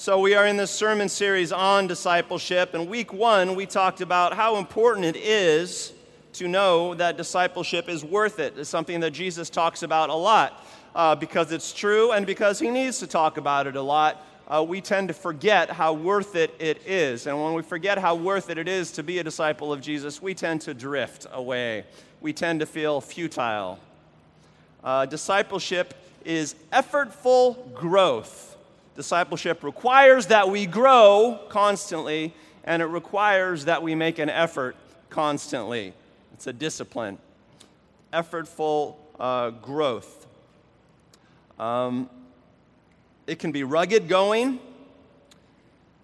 [0.00, 2.72] So, we are in this sermon series on discipleship.
[2.72, 5.92] And week one, we talked about how important it is
[6.34, 8.56] to know that discipleship is worth it.
[8.56, 10.64] It's something that Jesus talks about a lot
[10.94, 14.24] uh, because it's true and because he needs to talk about it a lot.
[14.46, 17.26] Uh, we tend to forget how worth it it is.
[17.26, 20.22] And when we forget how worth it it is to be a disciple of Jesus,
[20.22, 21.84] we tend to drift away.
[22.20, 23.80] We tend to feel futile.
[24.84, 25.92] Uh, discipleship
[26.24, 28.54] is effortful growth.
[28.98, 32.34] Discipleship requires that we grow constantly,
[32.64, 34.74] and it requires that we make an effort
[35.08, 35.94] constantly.
[36.32, 37.18] It's a discipline.
[38.12, 40.26] Effortful uh, growth.
[41.60, 42.10] Um,
[43.28, 44.58] it can be rugged going.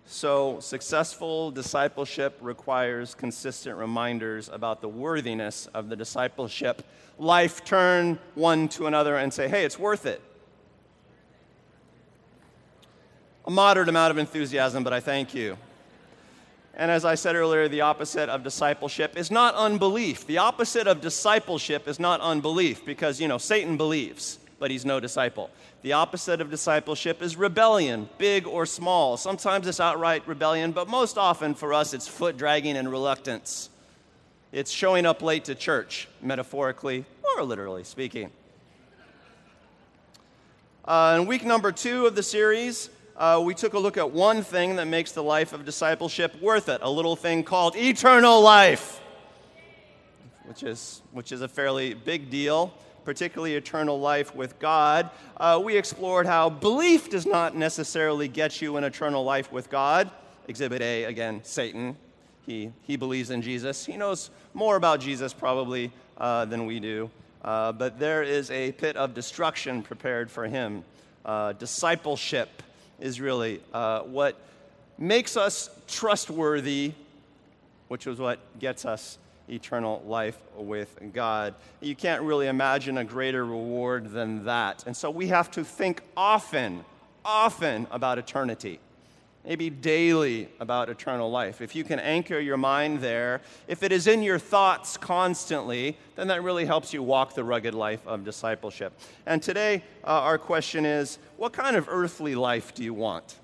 [0.06, 6.86] So, successful discipleship requires consistent reminders about the worthiness of the discipleship.
[7.18, 10.22] Life turn one to another and say, hey, it's worth it.
[13.46, 15.58] A moderate amount of enthusiasm, but I thank you.
[16.76, 20.26] And as I said earlier, the opposite of discipleship is not unbelief.
[20.26, 24.98] The opposite of discipleship is not unbelief because, you know, Satan believes, but he's no
[24.98, 25.50] disciple.
[25.82, 29.16] The opposite of discipleship is rebellion, big or small.
[29.16, 33.68] Sometimes it's outright rebellion, but most often for us it's foot dragging and reluctance.
[34.50, 37.04] It's showing up late to church, metaphorically
[37.36, 38.30] or literally speaking.
[40.84, 44.42] Uh, in week number two of the series, uh, we took a look at one
[44.42, 49.00] thing that makes the life of discipleship worth it a little thing called eternal life,
[50.46, 55.10] which is, which is a fairly big deal, particularly eternal life with God.
[55.36, 60.10] Uh, we explored how belief does not necessarily get you an eternal life with God.
[60.48, 61.96] Exhibit A, again, Satan.
[62.46, 63.86] He, he believes in Jesus.
[63.86, 67.10] He knows more about Jesus probably uh, than we do.
[67.42, 70.82] Uh, but there is a pit of destruction prepared for him.
[71.24, 72.62] Uh, discipleship
[73.00, 74.36] is really uh, what
[74.98, 76.92] makes us trustworthy,
[77.88, 81.54] which is what gets us eternal life with God.
[81.80, 84.84] You can't really imagine a greater reward than that.
[84.86, 86.84] And so we have to think often,
[87.24, 88.80] often about eternity.
[89.44, 91.60] Maybe daily about eternal life.
[91.60, 96.28] If you can anchor your mind there, if it is in your thoughts constantly, then
[96.28, 98.98] that really helps you walk the rugged life of discipleship.
[99.26, 103.36] And today, uh, our question is what kind of earthly life do you want?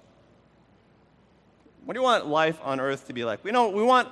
[1.85, 3.45] What do you want life on earth to be like?
[3.45, 4.09] We know we want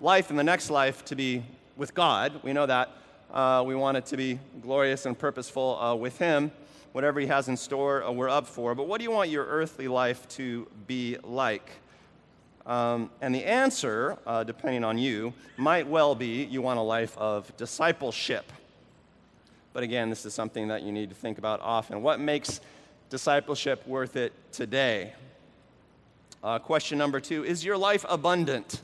[0.00, 1.42] life in the next life to be
[1.76, 2.40] with God.
[2.42, 2.90] We know that.
[3.30, 6.50] Uh, we want it to be glorious and purposeful uh, with Him
[6.96, 8.74] whatever He has in store, uh, we're up for.
[8.74, 11.68] But what do you want your earthly life to be like?
[12.64, 17.14] Um, and the answer, uh, depending on you, might well be you want a life
[17.18, 18.50] of discipleship.
[19.74, 22.00] But again, this is something that you need to think about often.
[22.00, 22.62] What makes
[23.10, 25.12] discipleship worth it today?
[26.42, 28.80] Uh, question number two Is your life abundant?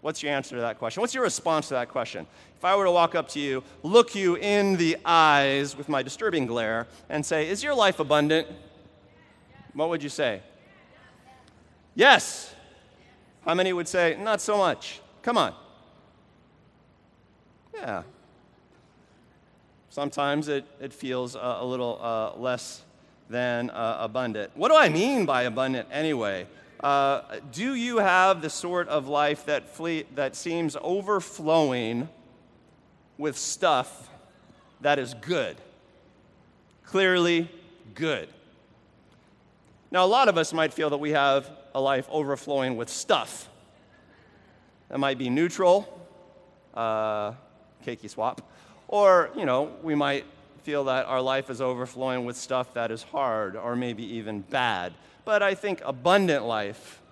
[0.00, 1.00] What's your answer to that question?
[1.00, 2.26] What's your response to that question?
[2.56, 6.02] If I were to walk up to you, look you in the eyes with my
[6.02, 8.46] disturbing glare, and say, Is your life abundant?
[9.74, 10.42] What would you say?
[11.94, 12.54] Yes.
[13.44, 15.00] How many would say, Not so much?
[15.22, 15.54] Come on.
[17.74, 18.02] Yeah.
[19.90, 22.82] Sometimes it, it feels a, a little uh, less
[23.28, 24.50] than uh, abundant.
[24.54, 26.46] What do I mean by abundant anyway?
[26.80, 32.08] Uh, do you have the sort of life that, flee, that seems overflowing
[33.16, 34.10] with stuff
[34.82, 35.56] that is good?
[36.84, 37.50] Clearly
[37.94, 38.28] good.
[39.90, 43.48] Now, a lot of us might feel that we have a life overflowing with stuff.
[44.90, 45.88] That might be neutral,
[46.74, 47.32] uh,
[47.84, 48.42] cakey swap,
[48.88, 50.26] or, you know, we might
[50.62, 54.92] feel that our life is overflowing with stuff that is hard or maybe even bad
[55.26, 57.02] but I think abundant life,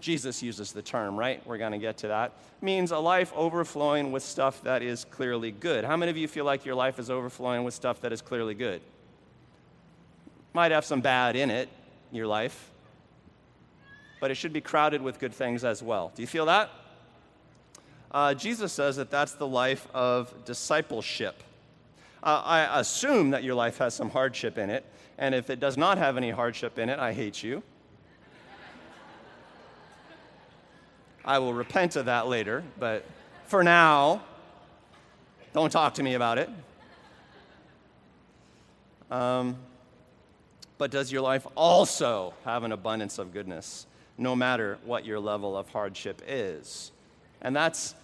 [0.00, 1.44] Jesus uses the term, right?
[1.46, 2.32] We're going to get to that.
[2.60, 5.84] Means a life overflowing with stuff that is clearly good.
[5.84, 8.54] How many of you feel like your life is overflowing with stuff that is clearly
[8.54, 8.82] good?
[10.52, 11.70] Might have some bad in it,
[12.10, 12.70] your life,
[14.20, 16.12] but it should be crowded with good things as well.
[16.14, 16.68] Do you feel that?
[18.10, 21.42] Uh, Jesus says that that's the life of discipleship.
[22.22, 24.84] Uh, I assume that your life has some hardship in it.
[25.18, 27.62] And if it does not have any hardship in it, I hate you.
[31.24, 33.04] I will repent of that later, but
[33.46, 34.22] for now,
[35.52, 36.50] don't talk to me about it.
[39.10, 39.56] Um,
[40.78, 43.86] but does your life also have an abundance of goodness,
[44.18, 46.90] no matter what your level of hardship is?
[47.40, 47.94] And that's,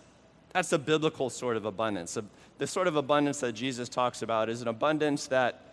[0.53, 2.17] that's a biblical sort of abundance.
[2.59, 5.68] The sort of abundance that Jesus talks about is an abundance that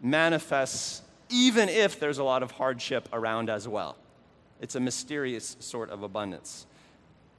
[0.00, 3.96] manifests even if there's a lot of hardship around as well.
[4.60, 6.66] It's a mysterious sort of abundance,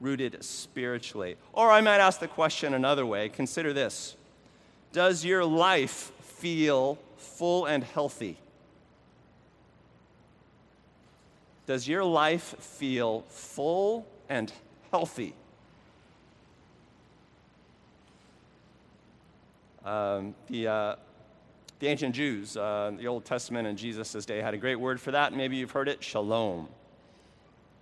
[0.00, 1.36] rooted spiritually.
[1.52, 4.16] Or I might ask the question another way consider this
[4.92, 8.38] Does your life feel full and healthy?
[11.66, 14.52] Does your life feel full and
[14.90, 15.34] healthy?
[19.84, 20.96] Um, the, uh,
[21.80, 25.10] the ancient Jews, uh, the Old Testament in Jesus' day, had a great word for
[25.10, 25.32] that.
[25.34, 26.68] Maybe you've heard it shalom.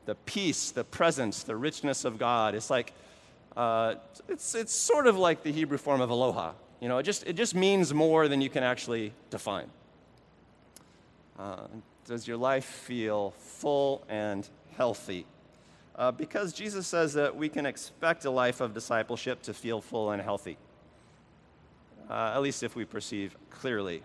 [0.06, 2.54] The peace, the presence, the richness of God.
[2.54, 2.92] It's like,
[3.56, 3.96] uh,
[4.28, 6.52] it's, it's sort of like the Hebrew form of aloha.
[6.80, 9.68] You know, it just, it just means more than you can actually define.
[11.38, 11.66] Uh,
[12.06, 15.26] does your life feel full and healthy?
[15.96, 20.12] Uh, because Jesus says that we can expect a life of discipleship to feel full
[20.12, 20.56] and healthy,
[22.08, 24.02] uh, at least if we perceive clearly.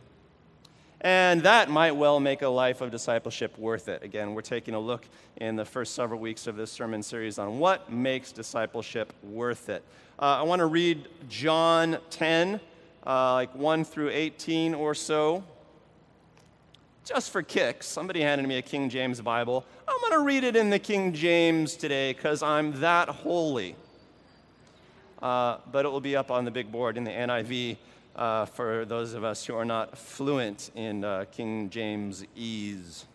[1.02, 4.04] And that might well make a life of discipleship worth it.
[4.04, 5.06] Again, we're taking a look
[5.38, 9.84] in the first several weeks of this sermon series on what makes discipleship worth it.
[10.18, 12.62] Uh, I want to read John 10,
[13.06, 15.44] uh, like 1 through 18 or so
[17.06, 19.66] just for kicks, somebody handed me a King James Bible.
[19.88, 23.76] I'm going to read it in the King James today because I'm that holy.
[25.22, 27.78] Uh, but it will be up on the big board in the NIV
[28.15, 33.06] uh, for those of us who are not fluent in uh, King James ease.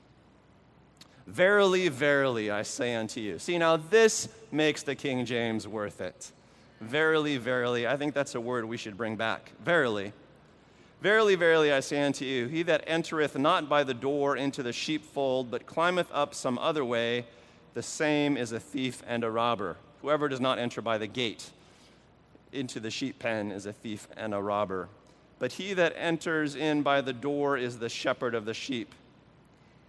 [1.26, 3.38] Verily, verily, I say unto you.
[3.38, 6.32] See, now this makes the King James worth it.
[6.80, 7.86] Verily, verily.
[7.86, 9.52] I think that's a word we should bring back.
[9.64, 10.12] Verily.
[11.02, 14.72] Verily, verily, I say unto you, he that entereth not by the door into the
[14.72, 17.26] sheepfold, but climbeth up some other way,
[17.74, 19.76] the same is a thief and a robber.
[20.02, 21.50] Whoever does not enter by the gate
[22.52, 24.88] into the sheep pen is a thief and a robber.
[25.38, 28.94] But he that enters in by the door is the shepherd of the sheep.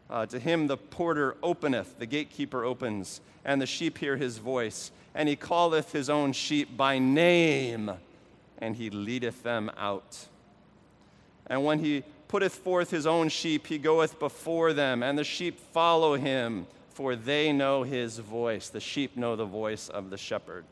[0.09, 4.91] Uh, to him the porter openeth, the gatekeeper opens, and the sheep hear his voice.
[5.15, 7.91] And he calleth his own sheep by name,
[8.59, 10.27] and he leadeth them out.
[11.47, 15.59] And when he putteth forth his own sheep, he goeth before them, and the sheep
[15.73, 18.69] follow him, for they know his voice.
[18.69, 20.65] The sheep know the voice of the shepherd.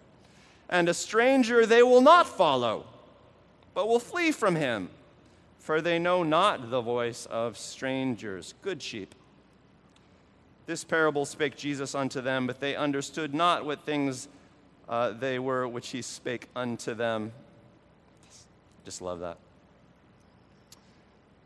[0.69, 2.85] And a stranger they will not follow,
[3.73, 4.89] but will flee from him,
[5.59, 8.53] for they know not the voice of strangers.
[8.61, 9.15] Good sheep.
[10.65, 14.27] This parable spake Jesus unto them, but they understood not what things
[14.89, 17.31] uh, they were which he spake unto them.
[18.83, 19.37] Just love that.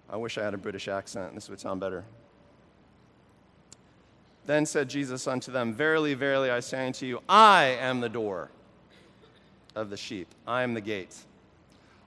[0.10, 1.36] I wish I had a British accent.
[1.36, 2.04] This would sound better.
[4.48, 8.50] Then said Jesus unto them, Verily, verily, I say unto you, I am the door
[9.76, 10.28] of the sheep.
[10.48, 11.16] I am the gate.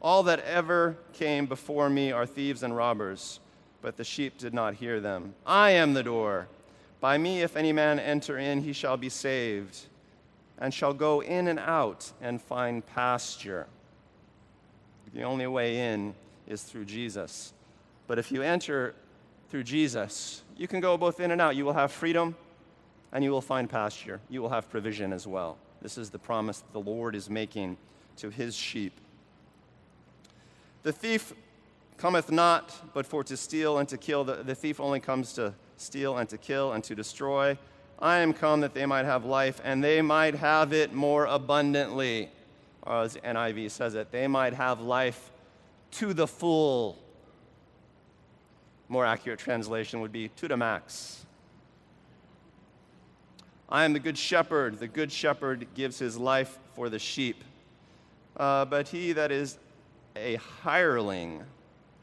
[0.03, 3.41] All that ever came before me are thieves and robbers,
[3.81, 5.35] but the sheep did not hear them.
[5.47, 6.49] I am the door.
[7.01, 9.79] By me, if any man enter in, he shall be saved,
[10.59, 13.67] and shall go in and out and find pasture.
[15.15, 16.15] The only way in
[16.47, 17.53] is through Jesus.
[18.07, 18.95] But if you enter
[19.49, 21.57] through Jesus, you can go both in and out.
[21.57, 22.37] You will have freedom
[23.13, 24.21] and you will find pasture.
[24.29, 25.57] You will have provision as well.
[25.85, 27.77] This is the promise that the Lord is making
[28.17, 28.95] to his sheep.
[30.83, 31.35] The thief
[31.99, 34.25] cometh not but for to steal and to kill.
[34.25, 37.59] The, the thief only comes to steal and to kill and to destroy.
[37.99, 42.31] I am come that they might have life and they might have it more abundantly.
[42.85, 45.33] Or as NIV says it, they might have life
[45.93, 46.99] to the full
[48.89, 51.24] more accurate translation would be to the max.
[53.69, 54.79] I am the good shepherd.
[54.79, 57.43] The good shepherd gives his life for the sheep.
[58.37, 59.59] Uh, but he that is
[60.17, 61.43] a hireling,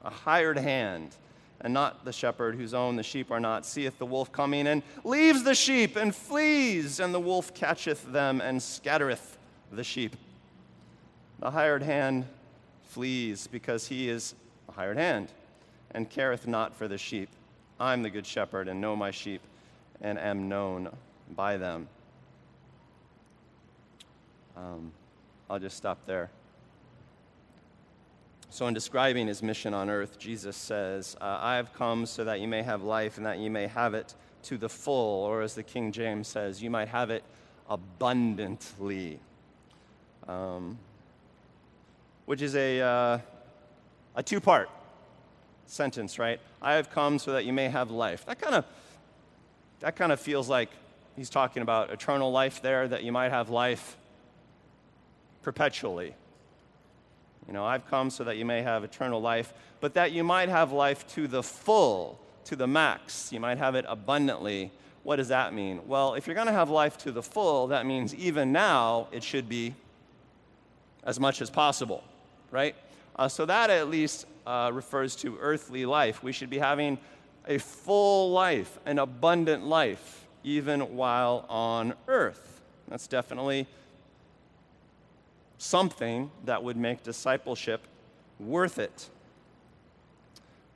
[0.04, 1.16] a hired hand,
[1.62, 4.82] and not the shepherd whose own the sheep are not, seeth the wolf coming and
[5.04, 9.38] leaves the sheep and flees, and the wolf catcheth them and scattereth
[9.72, 10.16] the sheep.
[11.40, 12.26] The hired hand
[12.84, 14.36] flees because he is
[14.70, 15.32] a hired hand
[15.92, 17.30] and careth not for the sheep.
[17.80, 19.42] I am the good shepherd and know my sheep
[20.02, 20.90] and am known
[21.36, 21.88] by them.
[24.56, 24.92] Um,
[25.50, 26.30] I'll just stop there.
[28.50, 32.42] So, in describing his mission on earth, Jesus says, uh, I have come so that
[32.42, 35.56] you may have life and that you may have it to the full, or as
[35.56, 37.24] the King James says, you might have it
[37.70, 39.20] abundantly.
[40.28, 40.78] Um,
[42.26, 43.20] which is a, uh,
[44.16, 44.70] a two part
[45.66, 46.40] sentence, right?
[46.62, 48.26] I have come so that you may have life.
[48.26, 48.66] That kind of
[49.80, 50.70] that kind of feels like
[51.16, 53.98] he's talking about eternal life there, that you might have life
[55.42, 56.16] perpetually.
[57.48, 60.50] You know, I've come so that you may have eternal life, but that you might
[60.50, 62.20] have life to the full.
[62.46, 63.32] to the max.
[63.32, 64.72] You might have it abundantly.
[65.04, 65.82] What does that mean?
[65.88, 69.24] Well, if you're going to have life to the full, that means even now it
[69.24, 69.76] should be
[71.04, 72.04] as much as possible,
[72.50, 72.76] right?
[73.16, 76.24] Uh, so that at least uh, refers to earthly life.
[76.24, 76.98] We should be having
[77.48, 82.62] a full life, an abundant life, even while on earth.
[82.88, 83.68] That's definitely
[85.58, 87.82] something that would make discipleship
[88.40, 89.10] worth it.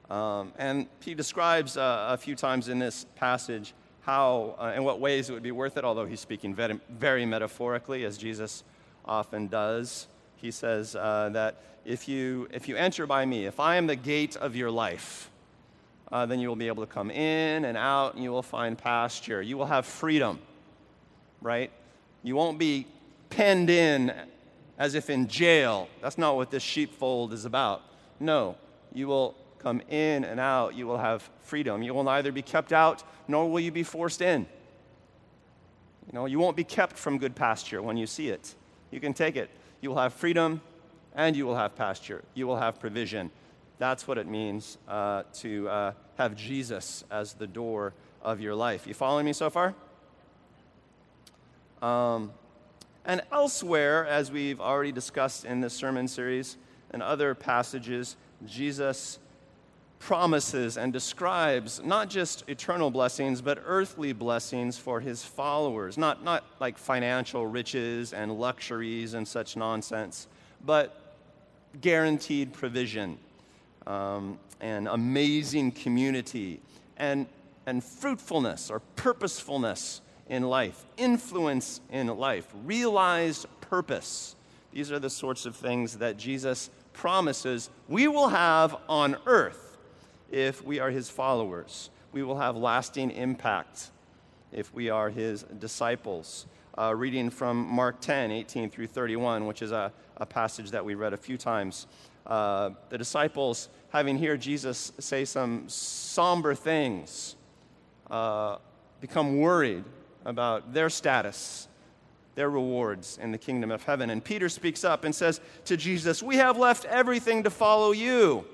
[0.10, 5.00] Um, and he describes uh, a few times in this passage how, uh, in what
[5.00, 8.63] ways it would be worth it, although he's speaking very, very metaphorically, as Jesus
[9.03, 10.07] often does.
[10.36, 13.95] He says uh, that if you, if you enter by me, if I am the
[13.95, 15.31] gate of your life,
[16.12, 18.78] uh, then you will be able to come in and out and you will find
[18.78, 19.42] pasture.
[19.42, 20.40] You will have freedom,
[21.42, 21.72] right?
[22.24, 22.88] You won't be
[23.30, 24.14] penned in
[24.78, 25.88] as if in jail.
[26.02, 27.82] That's not what this sheepfold is about.
[28.20, 28.56] No,
[28.94, 30.76] you will come in and out.
[30.76, 31.82] You will have freedom.
[31.82, 34.46] You will neither be kept out nor will you be forced in.
[36.08, 38.54] You know, you won't be kept from good pasture when you see it.
[38.92, 39.50] You can take it.
[39.82, 40.62] You will have freedom
[41.16, 42.24] and you will have pasture.
[42.36, 43.32] You will have provision.
[43.77, 48.88] That's what it means uh, to uh, have Jesus as the door of your life.
[48.88, 49.75] You following me so far?
[51.82, 52.32] Um,
[53.05, 56.58] and elsewhere, as we've already discussed in this sermon series
[56.91, 58.15] and other passages,
[58.46, 59.20] Jesus
[60.00, 65.98] promises and describes not just eternal blessings, but earthly blessings for his followers.
[65.98, 70.27] Not, not like financial riches and luxuries and such nonsense,
[70.63, 71.01] but
[71.82, 73.17] guaranteed provision
[73.88, 76.60] um, and amazing community
[76.98, 77.27] and,
[77.65, 84.36] and fruitfulness or purposefulness in life, influence in life, realized purpose.
[84.72, 89.77] These are the sorts of things that Jesus promises we will have on earth
[90.32, 91.89] if we are his followers.
[92.12, 93.92] We will have lasting impact
[94.51, 96.46] if we are his disciples.
[96.77, 100.96] Uh, reading from Mark 10, 18 through 31, which is a, a passage that we
[100.96, 101.88] read a few times.
[102.25, 107.36] Uh, the disciples, having heard Jesus say some somber things,
[108.10, 108.58] uh,
[109.01, 109.84] become worried
[110.25, 111.67] about their status,
[112.34, 114.10] their rewards in the kingdom of heaven.
[114.10, 118.46] And Peter speaks up and says to Jesus, We have left everything to follow you.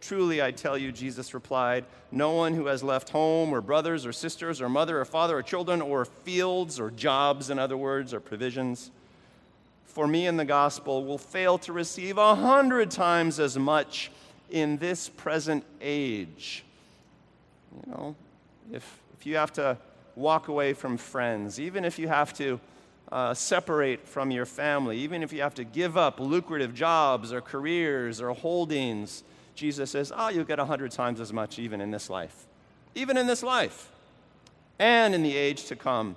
[0.00, 4.12] Truly, I tell you, Jesus replied, no one who has left home or brothers or
[4.12, 8.20] sisters or mother or father or children or fields or jobs, in other words, or
[8.20, 8.92] provisions,
[9.86, 14.10] for me in the gospel will fail to receive a hundred times as much
[14.50, 16.64] in this present age.
[17.86, 18.16] You know,
[18.72, 19.78] if, if you have to
[20.16, 22.60] walk away from friends, even if you have to
[23.10, 27.40] uh, separate from your family, even if you have to give up lucrative jobs or
[27.40, 29.22] careers or holdings,
[29.54, 32.46] Jesus says, oh, you'll get a hundred times as much even in this life.
[32.94, 33.90] Even in this life.
[34.78, 36.16] And in the age to come,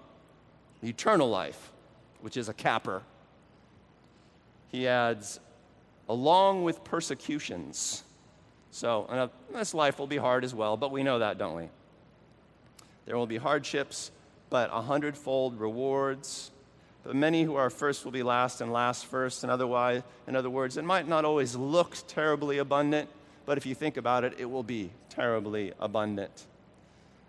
[0.84, 1.72] eternal life,
[2.22, 3.04] which is a capper.
[4.72, 5.40] He adds,
[6.10, 8.04] along with persecutions.
[8.72, 11.70] So, uh, this life will be hard as well, but we know that, don't we?
[13.06, 14.12] There will be hardships,
[14.50, 16.52] but a hundredfold rewards.
[17.04, 19.44] But many who are first will be last, and last first.
[19.44, 23.10] In, otherwise, in other words, it might not always look terribly abundant,
[23.46, 26.48] but if you think about it, it will be terribly abundant.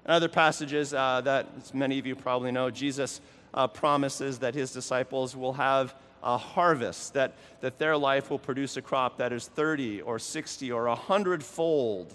[0.05, 3.21] In other passages uh, that many of you probably know, Jesus
[3.55, 8.77] uh, promises that his disciples will have a harvest, that, that their life will produce
[8.77, 12.13] a crop that is 30 or 60 or 100 fold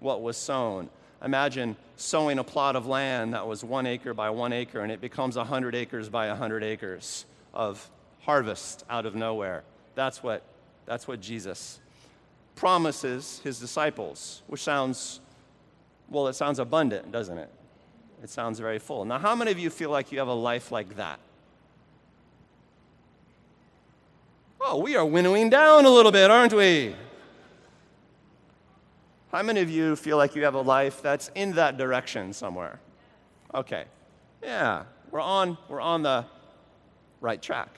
[0.00, 0.88] what was sown.
[1.24, 5.00] Imagine sowing a plot of land that was one acre by one acre and it
[5.00, 9.64] becomes 100 acres by 100 acres of harvest out of nowhere.
[9.94, 10.42] That's what,
[10.86, 11.80] that's what Jesus
[12.56, 15.20] promises his disciples, which sounds,
[16.08, 17.48] well, it sounds abundant, doesn't it?
[18.22, 19.04] It sounds very full.
[19.04, 21.18] Now, how many of you feel like you have a life like that?
[24.66, 26.96] Oh, we are winnowing down a little bit, aren't we?
[29.30, 32.80] How many of you feel like you have a life that's in that direction somewhere?
[33.54, 33.84] Okay.
[34.42, 36.24] Yeah, we're on, we're on the
[37.20, 37.76] right track.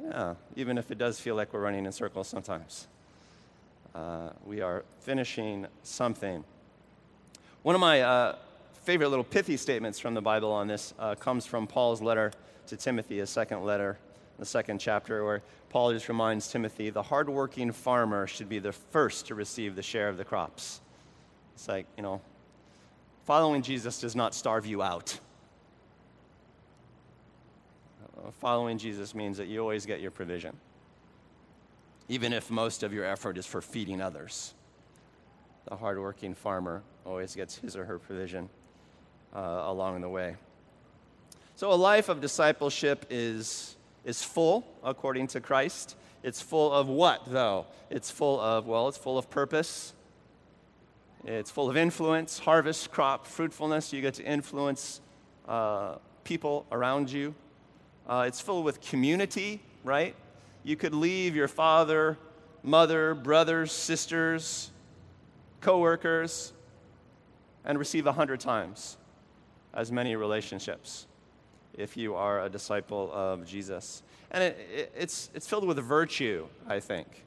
[0.00, 2.86] Yeah, even if it does feel like we're running in circles sometimes.
[3.96, 6.44] Uh, we are finishing something.
[7.64, 8.36] One of my uh,
[8.84, 12.30] favorite little pithy statements from the Bible on this uh, comes from Paul's letter
[12.68, 13.98] to Timothy, his second letter
[14.40, 19.26] the second chapter, where Paul just reminds Timothy the hardworking farmer should be the first
[19.26, 20.80] to receive the share of the crops.
[21.54, 22.22] It's like, you know,
[23.26, 25.20] following Jesus does not starve you out.
[28.16, 30.56] Uh, following Jesus means that you always get your provision,
[32.08, 34.54] even if most of your effort is for feeding others.
[35.68, 38.48] the hardworking farmer always gets his or her provision
[39.36, 40.34] uh, along the way.
[41.56, 45.96] So, a life of discipleship is, is full, according to Christ.
[46.22, 47.66] It's full of what, though?
[47.88, 49.94] It's full of, well, it's full of purpose.
[51.24, 53.92] It's full of influence, harvest, crop, fruitfulness.
[53.92, 55.00] You get to influence
[55.48, 57.34] uh, people around you.
[58.06, 60.14] Uh, it's full with community, right?
[60.62, 62.18] You could leave your father,
[62.62, 64.70] mother, brothers, sisters,
[65.60, 66.52] coworkers,
[67.64, 68.96] and receive a hundred times
[69.74, 71.06] as many relationships
[71.76, 74.02] if you are a disciple of Jesus.
[74.30, 77.24] And it, it, it's, it's filled with virtue, I think.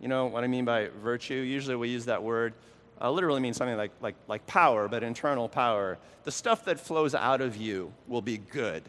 [0.00, 1.34] You know what I mean by virtue?
[1.34, 2.54] Usually we use that word,
[3.00, 5.98] uh, literally means something like, like, like power, but internal power.
[6.24, 8.82] The stuff that flows out of you will be good,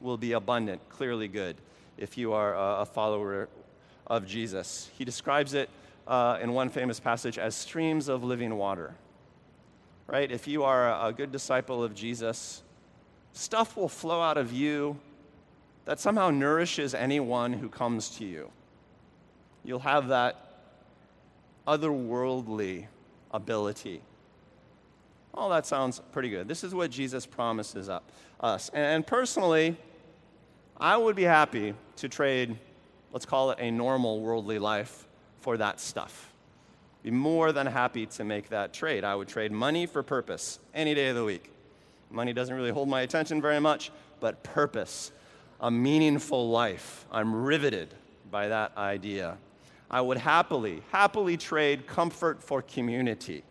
[0.00, 1.56] will be abundant, clearly good,
[1.96, 3.48] if you are a, a follower
[4.06, 4.90] of Jesus.
[4.98, 5.70] He describes it
[6.06, 8.94] uh, in one famous passage as streams of living water.
[10.06, 10.30] Right?
[10.30, 12.62] If you are a, a good disciple of Jesus,
[13.34, 14.98] stuff will flow out of you
[15.84, 18.50] that somehow nourishes anyone who comes to you.
[19.64, 20.40] You'll have that
[21.66, 22.86] otherworldly
[23.30, 24.00] ability.
[25.34, 26.48] Oh, that sounds pretty good.
[26.48, 28.10] This is what Jesus promises up,
[28.40, 28.70] us.
[28.72, 29.76] And personally,
[30.78, 32.56] I would be happy to trade,
[33.12, 35.06] let's call it a normal worldly life,
[35.40, 36.32] for that stuff.
[37.02, 39.04] Be more than happy to make that trade.
[39.04, 41.53] I would trade money for purpose any day of the week.
[42.14, 43.90] Money doesn't really hold my attention very much,
[44.20, 45.10] but purpose,
[45.60, 47.06] a meaningful life.
[47.10, 47.92] I'm riveted
[48.30, 49.36] by that idea.
[49.90, 53.42] I would happily, happily trade comfort for community.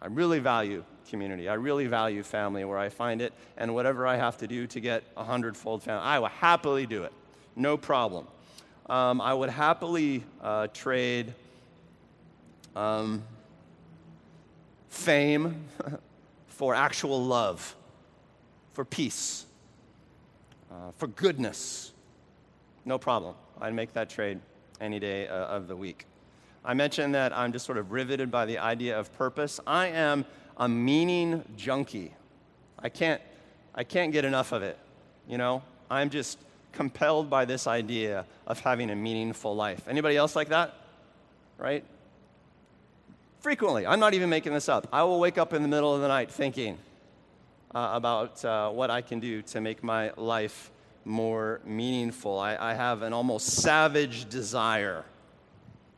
[0.00, 1.48] I really value community.
[1.48, 4.80] I really value family where I find it, and whatever I have to do to
[4.80, 7.12] get a hundredfold family, I will happily do it.
[7.56, 8.28] No problem.
[8.88, 11.34] Um, I would happily uh, trade
[12.76, 13.24] um,
[14.88, 15.64] fame
[16.62, 17.74] for actual love,
[18.72, 19.46] for peace,
[20.70, 21.90] uh, for goodness.
[22.84, 23.34] No problem.
[23.60, 24.38] I'd make that trade
[24.80, 26.06] any day uh, of the week.
[26.64, 29.58] I mentioned that I'm just sort of riveted by the idea of purpose.
[29.66, 30.24] I am
[30.56, 32.14] a meaning junkie.
[32.78, 33.20] I can't,
[33.74, 34.78] I can't get enough of it.
[35.26, 36.38] You know, I'm just
[36.70, 39.88] compelled by this idea of having a meaningful life.
[39.88, 40.76] Anybody else like that?
[41.58, 41.84] Right?
[43.42, 44.86] Frequently, I'm not even making this up.
[44.92, 46.78] I will wake up in the middle of the night thinking
[47.74, 50.70] uh, about uh, what I can do to make my life
[51.04, 52.38] more meaningful.
[52.38, 55.04] I, I have an almost savage desire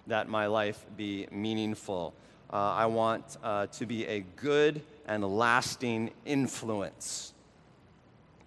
[0.07, 2.15] that my life be meaningful.
[2.51, 7.35] Uh, I want uh, to be a good and lasting influence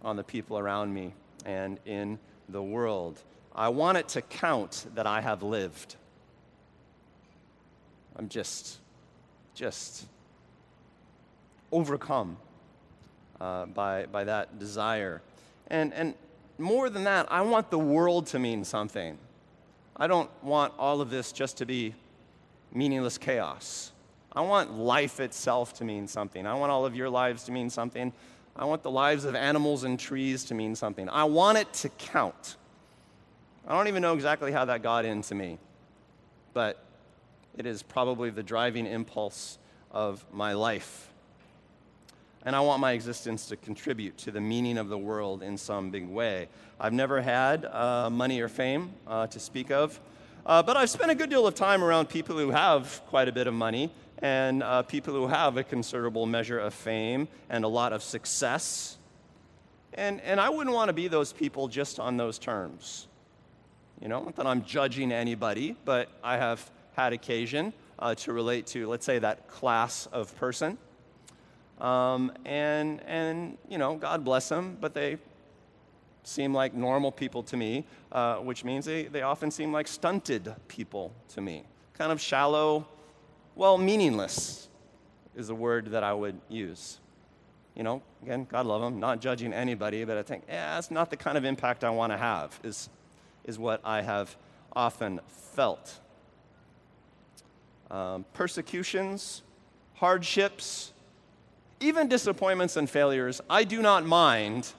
[0.01, 1.13] on the people around me
[1.45, 2.17] and in
[2.49, 3.21] the world.
[3.55, 5.97] I want it to count that I have lived.
[8.15, 8.79] I'm just
[9.57, 10.05] just
[11.71, 12.37] overcome
[13.41, 15.21] uh, by, by that desire.
[15.69, 16.13] And, and
[16.59, 19.17] more than that, I want the world to mean something.
[19.95, 21.95] I don't want all of this just to be
[22.71, 23.91] meaningless chaos.
[24.31, 26.45] I want life itself to mean something.
[26.45, 28.13] I want all of your lives to mean something.
[28.55, 31.09] I want the lives of animals and trees to mean something.
[31.09, 32.57] I want it to count.
[33.67, 35.57] I don't even know exactly how that got into me,
[36.53, 36.83] but
[37.57, 39.57] it is probably the driving impulse
[39.91, 41.09] of my life.
[42.45, 45.89] And I want my existence to contribute to the meaning of the world in some
[45.89, 46.47] big way.
[46.79, 49.99] I've never had uh, money or fame uh, to speak of,
[50.45, 53.31] uh, but I've spent a good deal of time around people who have quite a
[53.31, 57.67] bit of money and uh, people who have a considerable measure of fame and a
[57.67, 58.97] lot of success.
[59.93, 63.07] And, and I wouldn't want to be those people just on those terms.
[64.01, 68.65] You know, not that I'm judging anybody, but I have had occasion uh, to relate
[68.65, 70.77] to, let's say, that class of person.
[71.79, 75.17] Um, and, and, you know, God bless them, but they
[76.23, 80.53] seem like normal people to me, uh, which means they, they often seem like stunted
[80.67, 81.63] people to me.
[81.95, 82.87] Kind of shallow,
[83.55, 84.67] well, meaningless
[85.35, 86.99] is a word that I would use.
[87.75, 91.11] You know, again, God love them, not judging anybody, but I think, yeah, that's not
[91.11, 92.89] the kind of impact I want to have, is,
[93.45, 94.35] is what I have
[94.73, 95.99] often felt
[97.89, 99.43] um, persecutions,
[99.95, 100.93] hardships,
[101.79, 104.71] even disappointments and failures, I do not mind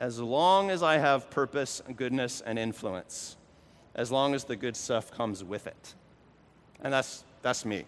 [0.00, 3.36] as long as I have purpose, goodness, and influence,
[3.94, 5.94] as long as the good stuff comes with it.
[6.82, 7.84] And that's, that's me.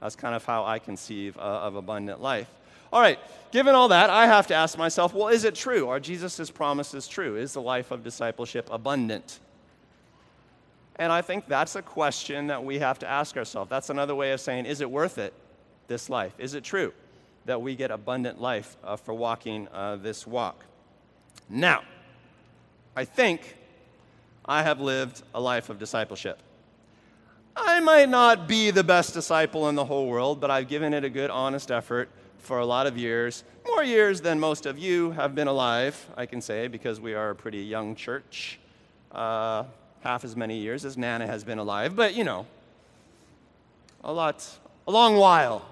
[0.00, 2.48] That's kind of how I conceive uh, of abundant life.
[2.92, 3.18] All right,
[3.52, 5.88] given all that, I have to ask myself well, is it true?
[5.88, 7.36] Are Jesus' promises true?
[7.36, 9.40] Is the life of discipleship abundant?
[10.98, 13.70] And I think that's a question that we have to ask ourselves.
[13.70, 15.32] That's another way of saying, is it worth it,
[15.86, 16.32] this life?
[16.38, 16.92] Is it true
[17.44, 20.64] that we get abundant life uh, for walking uh, this walk?
[21.48, 21.82] Now,
[22.96, 23.56] I think
[24.44, 26.40] I have lived a life of discipleship.
[27.56, 31.04] I might not be the best disciple in the whole world, but I've given it
[31.04, 32.08] a good, honest effort
[32.38, 33.44] for a lot of years.
[33.66, 37.30] More years than most of you have been alive, I can say, because we are
[37.30, 38.58] a pretty young church.
[39.12, 39.64] Uh,
[40.00, 42.46] half as many years as Nana has been alive, but you know,
[44.04, 44.46] a lot,
[44.86, 45.64] a long while,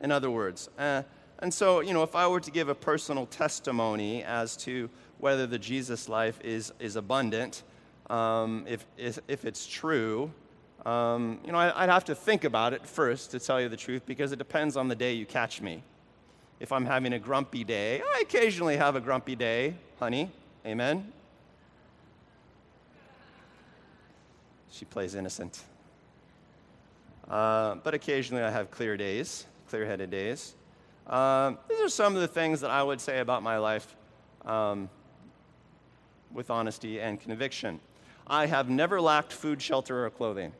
[0.00, 0.68] in other words.
[0.78, 1.02] Uh,
[1.38, 5.46] and so, you know, if I were to give a personal testimony as to whether
[5.46, 7.62] the Jesus life is, is abundant,
[8.10, 10.30] um, if, if, if, it's true,
[10.84, 13.76] um, you know, I, I'd have to think about it first to tell you the
[13.76, 15.82] truth because it depends on the day you catch me.
[16.60, 20.30] If I'm having a grumpy day, I occasionally have a grumpy day, honey.
[20.64, 21.12] Amen.
[24.72, 25.62] She plays innocent.
[27.30, 30.54] Uh, but occasionally I have clear days, clear headed days.
[31.06, 33.94] Uh, these are some of the things that I would say about my life
[34.46, 34.88] um,
[36.32, 37.80] with honesty and conviction.
[38.26, 40.52] I have never lacked food, shelter, or clothing.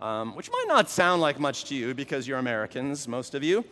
[0.00, 3.64] Um, which might not sound like much to you because you're Americans, most of you,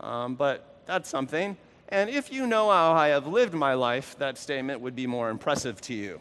[0.00, 1.56] um, but that's something.
[1.90, 5.30] And if you know how I have lived my life, that statement would be more
[5.30, 6.20] impressive to you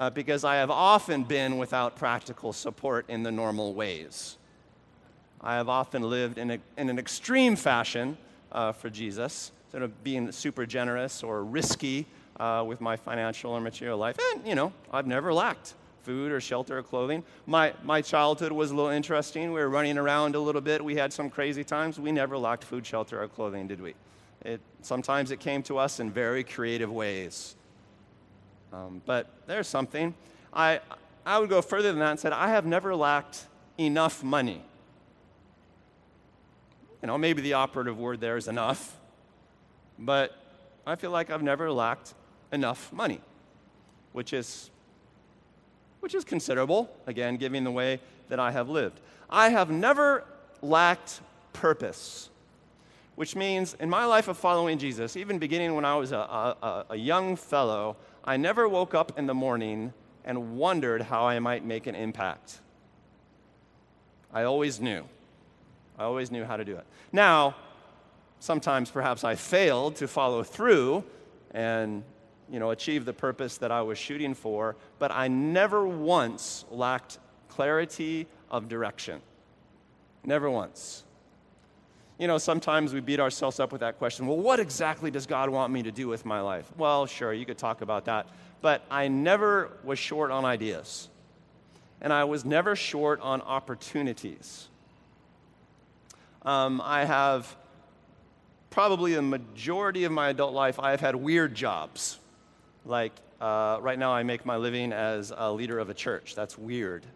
[0.00, 4.36] uh, because I have often been without practical support in the normal ways.
[5.40, 8.16] I have often lived in, a, in an extreme fashion
[8.50, 12.06] uh, for Jesus, sort of being super generous or risky
[12.40, 14.16] uh, with my financial or material life.
[14.32, 17.22] And, you know, I've never lacked food or shelter or clothing.
[17.46, 19.52] My, my childhood was a little interesting.
[19.52, 20.82] We were running around a little bit.
[20.82, 22.00] We had some crazy times.
[22.00, 23.94] We never lacked food, shelter, or clothing, did we?
[24.44, 27.56] It, sometimes it came to us in very creative ways.
[28.72, 30.14] Um, but there's something.
[30.52, 30.80] I,
[31.24, 33.46] I would go further than that and said, I have never lacked
[33.78, 34.62] enough money.
[37.02, 38.96] You know, maybe the operative word there is enough,
[39.98, 40.36] but
[40.86, 42.14] I feel like I've never lacked
[42.52, 43.20] enough money,
[44.12, 44.70] which is,
[46.00, 49.00] which is considerable, again, given the way that I have lived.
[49.30, 50.24] I have never
[50.60, 51.20] lacked
[51.52, 52.30] purpose,
[53.14, 56.86] which means in my life of following Jesus, even beginning when I was a, a,
[56.90, 57.96] a young fellow,
[58.28, 62.60] I never woke up in the morning and wondered how I might make an impact.
[64.30, 65.06] I always knew.
[65.98, 66.84] I always knew how to do it.
[67.10, 67.56] Now,
[68.38, 71.04] sometimes perhaps I failed to follow through
[71.52, 72.04] and
[72.50, 77.18] you know achieve the purpose that I was shooting for, but I never once lacked
[77.48, 79.22] clarity of direction.
[80.22, 81.02] Never once.
[82.18, 85.50] You know, sometimes we beat ourselves up with that question well, what exactly does God
[85.50, 86.70] want me to do with my life?
[86.76, 88.26] Well, sure, you could talk about that.
[88.60, 91.08] But I never was short on ideas,
[92.00, 94.66] and I was never short on opportunities.
[96.42, 97.54] Um, I have
[98.70, 102.18] probably the majority of my adult life, I have had weird jobs.
[102.84, 106.34] Like uh, right now, I make my living as a leader of a church.
[106.34, 107.06] That's weird.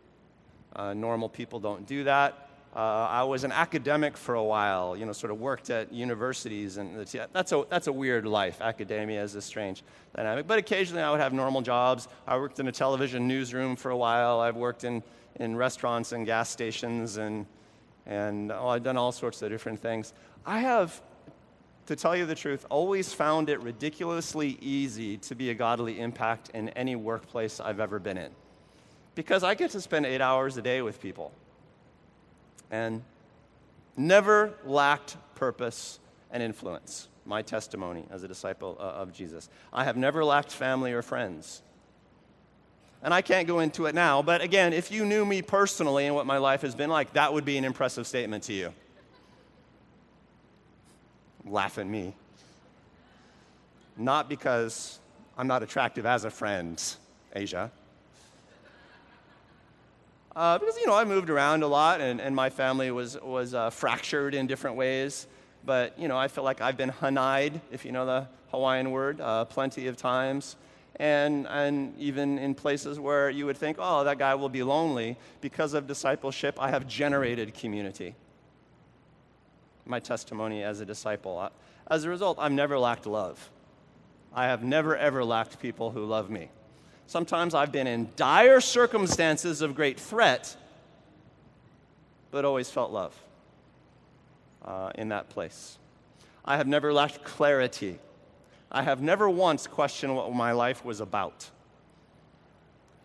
[0.77, 2.49] Uh, normal people don't do that.
[2.75, 6.79] Uh, I was an academic for a while, you know, sort of worked at universities,
[6.79, 6.99] and
[7.33, 8.63] that's a, that's a weird life.
[8.63, 9.83] Academia is a strange
[10.17, 10.47] dynamic.
[10.47, 12.09] But occasionally I would have normal jobs.
[12.27, 14.41] I worked in a television newsroom for a while.
[14.41, 15.03] I've worked in,
[15.37, 17.45] in restaurants and gas stations, and,
[18.07, 20.15] and oh, I've done all sorts of different things.
[20.47, 20.99] I have,
[21.87, 26.49] to tell you the truth, always found it ridiculously easy to be a godly impact
[26.55, 28.31] in any workplace I've ever been in.
[29.15, 31.33] Because I get to spend eight hours a day with people
[32.73, 33.03] and
[33.97, 36.01] never lacked purpose
[36.33, 37.07] and influence.
[37.25, 39.49] My testimony as a disciple uh, of Jesus.
[39.73, 41.63] I have never lacked family or friends.
[43.05, 46.15] And I can't go into it now, but again, if you knew me personally and
[46.15, 48.73] what my life has been like, that would be an impressive statement to you.
[51.45, 52.15] Laugh at me.
[53.97, 54.99] Not because
[55.37, 56.83] I'm not attractive as a friend,
[57.35, 57.71] Asia.
[60.35, 63.53] Uh, because, you know, I moved around a lot and, and my family was, was
[63.53, 65.27] uh, fractured in different ways.
[65.65, 69.21] But, you know, I feel like I've been hanai'd, if you know the Hawaiian word,
[69.21, 70.57] uh, plenty of times.
[70.97, 75.17] And, and even in places where you would think, oh, that guy will be lonely,
[75.41, 78.15] because of discipleship, I have generated community.
[79.85, 81.51] My testimony as a disciple.
[81.89, 83.51] As a result, I've never lacked love.
[84.35, 86.49] I have never, ever lacked people who love me.
[87.07, 90.57] Sometimes I've been in dire circumstances of great threat,
[92.31, 93.15] but always felt love
[94.65, 95.79] uh, in that place.
[96.45, 97.99] I have never lacked clarity.
[98.71, 101.51] I have never once questioned what my life was about.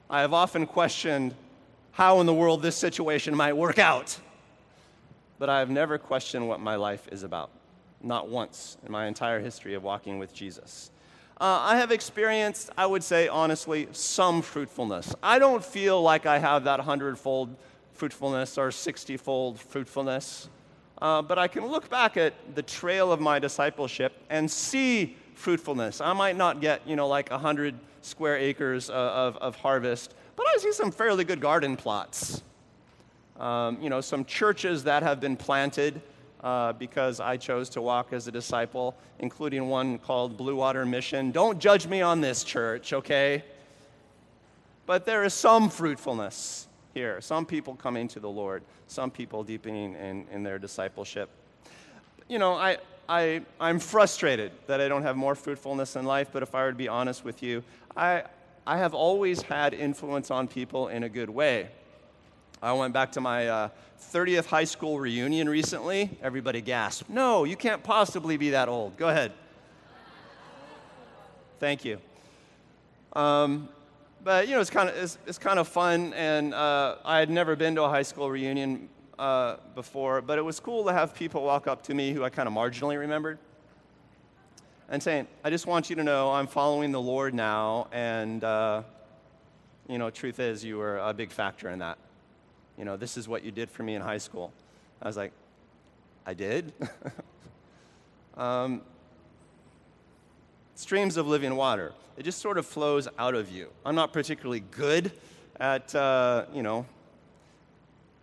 [0.10, 1.36] I have often questioned
[1.92, 4.20] how in the world this situation might work out.
[5.40, 7.50] But I have never questioned what my life is about,
[8.02, 10.90] not once in my entire history of walking with Jesus.
[11.40, 15.14] Uh, I have experienced, I would say honestly, some fruitfulness.
[15.22, 17.56] I don't feel like I have that hundredfold
[17.94, 20.50] fruitfulness or 60 fold fruitfulness.
[21.00, 26.02] Uh, but I can look back at the trail of my discipleship and see fruitfulness.
[26.02, 30.48] I might not get, you know, like 100 square acres of, of, of harvest, but
[30.48, 32.42] I see some fairly good garden plots.
[33.40, 36.02] Um, you know, some churches that have been planted
[36.44, 41.32] uh, because I chose to walk as a disciple, including one called Blue Water Mission.
[41.32, 43.44] Don't judge me on this church, okay?
[44.86, 47.22] But there is some fruitfulness here.
[47.22, 51.30] Some people coming to the Lord, some people deepening in, in their discipleship.
[52.28, 52.78] You know, I,
[53.10, 56.72] I, I'm frustrated that I don't have more fruitfulness in life, but if I were
[56.72, 57.64] to be honest with you,
[57.96, 58.24] I,
[58.66, 61.70] I have always had influence on people in a good way.
[62.62, 63.70] I went back to my uh,
[64.12, 66.18] 30th high school reunion recently.
[66.24, 67.10] Everybody gasped.
[67.10, 68.98] No, you can't possibly be that old.
[68.98, 69.32] Go ahead.
[71.60, 72.00] Thank you.
[73.14, 73.70] Um,
[74.24, 77.30] but you know, it's kind of it's, it's kind of fun, and uh, I had
[77.30, 81.16] never been to a high school reunion uh, before, but it was cool to have
[81.16, 83.40] people walk up to me who I kind of marginally remembered,
[84.90, 88.84] and saying, "I just want you to know I'm following the Lord now, and uh,
[89.88, 91.98] you know, truth is, you were a big factor in that.
[92.78, 94.52] You know, this is what you did for me in high school."
[95.02, 95.32] I was like,
[96.26, 96.74] "I did."
[98.38, 98.82] um,
[100.76, 101.94] streams of living water.
[102.18, 103.70] It just sort of flows out of you.
[103.86, 105.12] I'm not particularly good
[105.60, 106.86] at, uh, you know,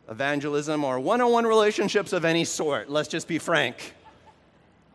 [0.09, 2.91] evangelism or one on one relationships of any sort.
[2.91, 3.95] Let's just be frank.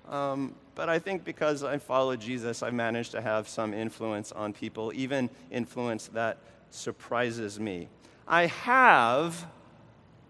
[0.09, 4.53] Um, but I think because I followed Jesus, I've managed to have some influence on
[4.53, 6.37] people, even influence that
[6.71, 7.87] surprises me.
[8.31, 9.47] I have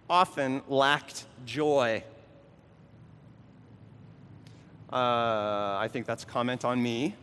[0.10, 2.02] often lacked joy.
[4.90, 7.14] Uh, I think that's comment on me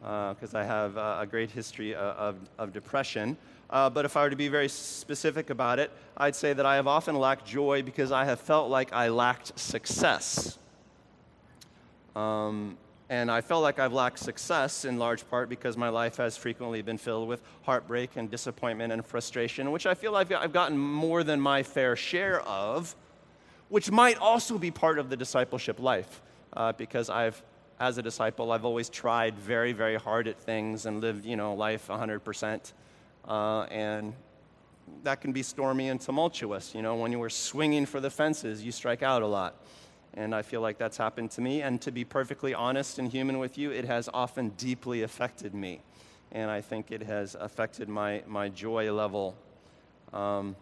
[0.00, 3.36] because uh, I have uh, a great history of, of, of depression.
[3.70, 6.74] Uh, but if I were to be very specific about it, I'd say that I
[6.74, 10.58] have often lacked joy because I have felt like I lacked success.
[12.16, 12.76] Um,
[13.08, 16.82] and I felt like I've lacked success in large part because my life has frequently
[16.82, 21.22] been filled with heartbreak and disappointment and frustration, which I feel like I've gotten more
[21.22, 22.94] than my fair share of,
[23.68, 26.22] which might also be part of the discipleship life
[26.54, 27.42] uh, because I've
[27.82, 31.54] as a disciple, I've always tried very, very hard at things and lived, you know,
[31.54, 32.72] life 100%.
[33.26, 34.14] Uh, and
[35.02, 36.76] that can be stormy and tumultuous.
[36.76, 39.56] You know, when you were swinging for the fences, you strike out a lot.
[40.14, 41.62] And I feel like that's happened to me.
[41.62, 45.80] And to be perfectly honest and human with you, it has often deeply affected me.
[46.32, 49.34] And I think it has affected my, my joy level.
[50.12, 50.56] Um,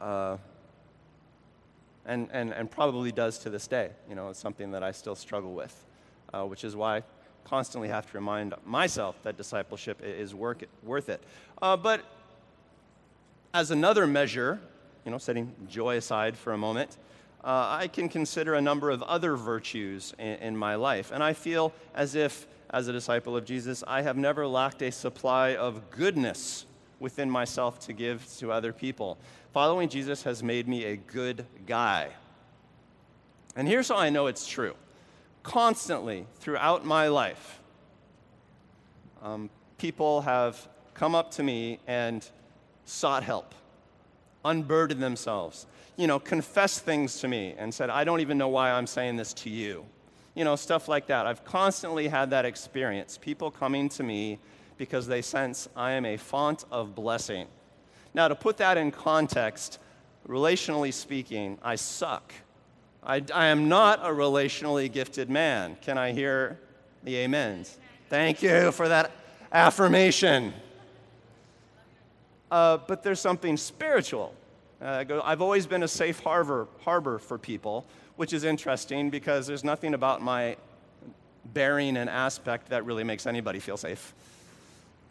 [0.00, 0.38] uh,
[2.06, 3.90] and, and, and probably does to this day.
[4.08, 5.84] You know, it's something that I still struggle with,
[6.32, 7.02] uh, which is why I
[7.44, 11.22] constantly have to remind myself that discipleship is work, worth it.
[11.60, 12.02] Uh, but
[13.52, 14.60] as another measure,
[15.04, 16.96] you know, setting joy aside for a moment,
[17.42, 21.10] uh, I can consider a number of other virtues in, in my life.
[21.12, 24.92] And I feel as if, as a disciple of Jesus, I have never lacked a
[24.92, 26.66] supply of goodness
[26.98, 29.16] within myself to give to other people.
[29.52, 32.10] Following Jesus has made me a good guy.
[33.56, 34.74] And here's how I know it's true
[35.42, 37.60] constantly throughout my life,
[39.22, 42.28] um, people have come up to me and
[42.84, 43.54] sought help,
[44.44, 48.70] unburdened themselves, you know, confessed things to me and said, I don't even know why
[48.70, 49.84] I'm saying this to you.
[50.34, 51.26] You know, stuff like that.
[51.26, 53.18] I've constantly had that experience.
[53.18, 54.38] People coming to me
[54.78, 57.48] because they sense I am a font of blessing.
[58.14, 59.78] Now, to put that in context,
[60.26, 62.32] relationally speaking, I suck.
[63.02, 65.76] I, I am not a relationally gifted man.
[65.80, 66.58] Can I hear
[67.02, 67.78] the amens?
[68.08, 69.10] Thank you for that
[69.52, 70.52] affirmation.
[72.50, 74.34] Uh, but there's something spiritual.
[74.80, 77.86] Uh, I've always been a safe harbor, harbor for people,
[78.16, 80.56] which is interesting because there's nothing about my
[81.52, 84.14] bearing and aspect that really makes anybody feel safe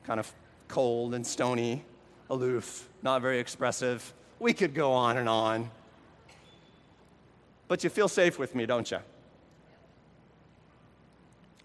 [0.10, 0.34] kind of
[0.68, 1.84] cold and stony,
[2.32, 4.14] aloof, not very expressive.
[4.40, 5.70] We could go on and on.
[7.68, 8.98] But you feel safe with me, don't you?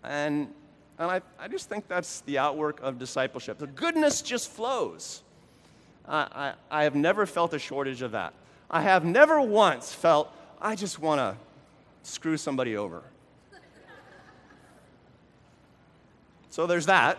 [0.02, 0.52] And,
[0.98, 3.56] and I, I just think that's the outwork of discipleship.
[3.56, 5.22] The goodness just flows.
[6.08, 8.34] I, I, I have never felt a shortage of that.
[8.70, 11.36] I have never once felt, I just want to
[12.02, 13.02] screw somebody over.
[16.50, 17.18] So there's that.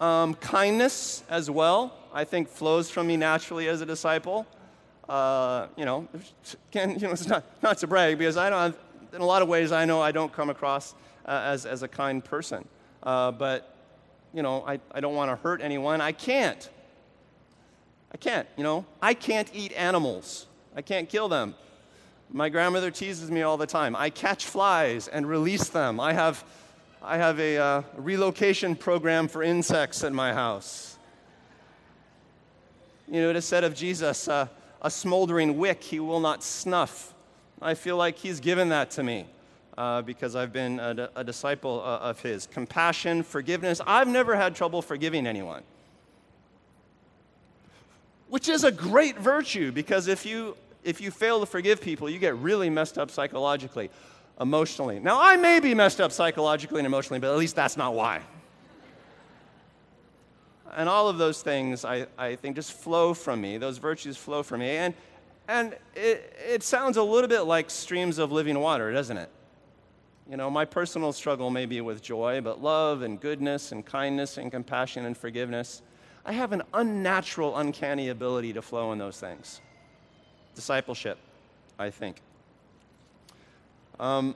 [0.00, 4.46] Um, kindness as well, I think, flows from me naturally as a disciple.
[5.08, 6.08] Uh, you know,
[6.70, 8.76] can, you know, it's not, not to brag because I don't,
[9.12, 10.94] in a lot of ways, I know I don't come across
[11.26, 12.66] uh, as, as a kind person.
[13.02, 13.76] Uh, but,
[14.32, 16.00] you know, I, I don't want to hurt anyone.
[16.00, 16.68] I can't.
[18.14, 18.86] I can't, you know.
[19.02, 20.46] I can't eat animals,
[20.76, 21.56] I can't kill them.
[22.30, 23.94] My grandmother teases me all the time.
[23.94, 26.00] I catch flies and release them.
[26.00, 26.42] I have,
[27.02, 30.96] I have a uh, relocation program for insects at my house.
[33.08, 34.48] You know, it is said of Jesus, uh,
[34.80, 37.14] a smoldering wick he will not snuff.
[37.60, 39.26] I feel like he's given that to me
[39.76, 42.46] uh, because I've been a, a disciple uh, of his.
[42.46, 43.80] Compassion, forgiveness.
[43.86, 45.62] I've never had trouble forgiving anyone.
[48.34, 52.18] Which is a great virtue because if you, if you fail to forgive people, you
[52.18, 53.90] get really messed up psychologically,
[54.40, 54.98] emotionally.
[54.98, 58.22] Now, I may be messed up psychologically and emotionally, but at least that's not why.
[60.74, 63.56] And all of those things, I, I think, just flow from me.
[63.56, 64.70] Those virtues flow from me.
[64.70, 64.94] And,
[65.46, 69.30] and it, it sounds a little bit like streams of living water, doesn't it?
[70.28, 74.38] You know, my personal struggle may be with joy, but love and goodness and kindness
[74.38, 75.82] and compassion and forgiveness,
[76.26, 79.60] I have an unnatural, uncanny ability to flow in those things.
[80.54, 81.18] Discipleship,
[81.78, 82.16] I think.
[84.00, 84.34] Um,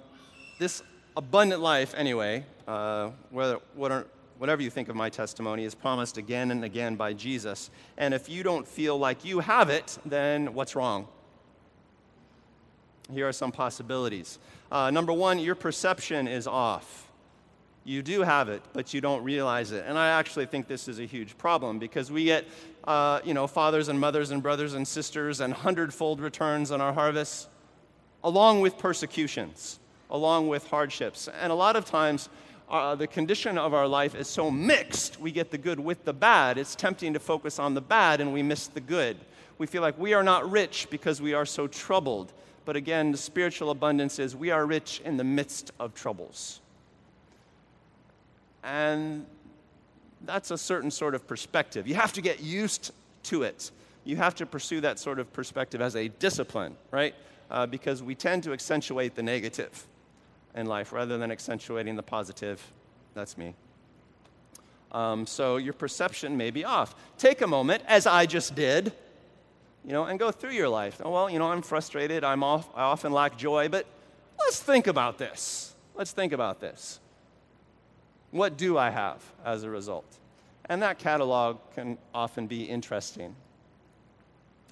[0.59, 0.83] this
[1.17, 6.65] abundant life, anyway, uh, whether, whatever you think of my testimony, is promised again and
[6.65, 7.71] again by Jesus.
[7.97, 11.09] And if you don't feel like you have it, then what's wrong?
[13.13, 14.39] Here are some possibilities.
[14.71, 17.08] Uh, number one, your perception is off.
[17.89, 19.83] You do have it, but you don't realize it.
[19.89, 22.45] And I actually think this is a huge problem because we get,
[22.85, 26.93] uh, you know, fathers and mothers and brothers and sisters and hundredfold returns on our
[26.93, 27.49] harvests,
[28.23, 31.31] along with persecutions, along with hardships.
[31.41, 32.29] And a lot of times,
[32.69, 36.13] uh, the condition of our life is so mixed, we get the good with the
[36.13, 36.59] bad.
[36.59, 39.17] It's tempting to focus on the bad and we miss the good.
[39.57, 42.35] We feel like we are not rich because we are so troubled.
[42.67, 46.61] But again, the spiritual abundance is we are rich in the midst of troubles.
[48.63, 49.27] And
[50.25, 51.87] that's a certain sort of perspective.
[51.87, 52.93] You have to get used
[53.25, 53.71] to it.
[54.05, 57.15] You have to pursue that sort of perspective as a discipline, right?
[57.51, 59.87] Uh, because we tend to accentuate the negative
[60.55, 62.73] in life rather than accentuating the positive.
[63.15, 63.55] That's me.
[64.93, 66.95] Um, so your perception may be off.
[67.19, 68.93] Take a moment, as I just did,
[69.85, 71.01] you know, and go through your life.
[71.05, 72.25] Oh, well, you know, I'm frustrated.
[72.25, 73.87] I'm off, I often lack joy, but
[74.39, 75.75] let's think about this.
[75.95, 77.01] Let's think about this.
[78.31, 80.19] What do I have as a result?
[80.67, 83.35] And that catalog can often be interesting.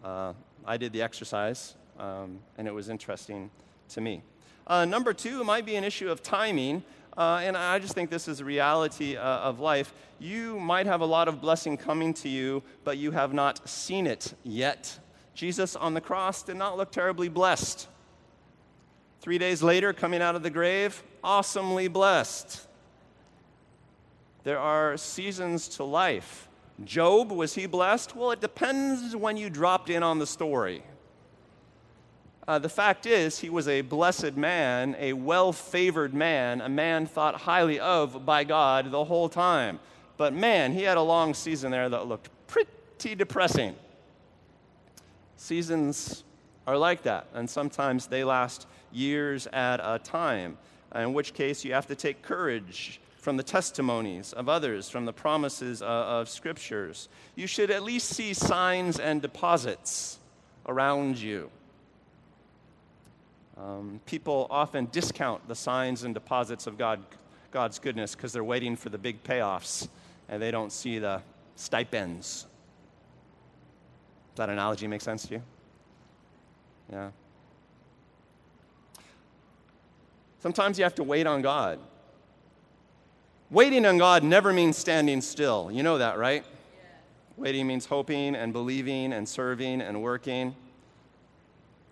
[0.05, 0.35] Uh,
[0.67, 3.51] I did the exercise, um, and it was interesting
[3.91, 4.23] to me.
[4.67, 6.83] Uh, number two might be an issue of timing.
[7.17, 9.95] Uh, and I just think this is a reality uh, of life.
[10.19, 14.07] You might have a lot of blessing coming to you, but you have not seen
[14.07, 14.99] it yet.
[15.35, 17.89] Jesus on the cross did not look terribly blessed.
[19.21, 22.66] Three days later, coming out of the grave, awesomely blessed.
[24.47, 26.47] There are seasons to life.
[26.85, 28.15] Job, was he blessed?
[28.15, 30.85] Well, it depends when you dropped in on the story.
[32.47, 37.07] Uh, the fact is, he was a blessed man, a well favored man, a man
[37.07, 39.81] thought highly of by God the whole time.
[40.17, 43.75] But man, he had a long season there that looked pretty depressing.
[45.37, 46.23] Seasons
[46.69, 50.57] are like that, and sometimes they last years at a time,
[50.95, 55.13] in which case you have to take courage from the testimonies of others, from the
[55.13, 57.09] promises of, of scriptures.
[57.35, 60.21] You should at least see signs and deposits
[60.65, 61.51] around you.
[63.57, 67.03] Um, people often discount the signs and deposits of God,
[67.51, 69.89] God's goodness because they're waiting for the big payoffs
[70.29, 71.21] and they don't see the
[71.57, 72.47] stipends
[74.37, 75.43] Does that analogy make sense to you?
[76.93, 77.11] Yeah.
[80.39, 81.81] Sometimes you have to wait on God.
[83.51, 85.71] Waiting on God never means standing still.
[85.71, 86.45] You know that, right?
[86.45, 86.83] Yeah.
[87.37, 90.57] Waiting means hoping and believing and serving and working.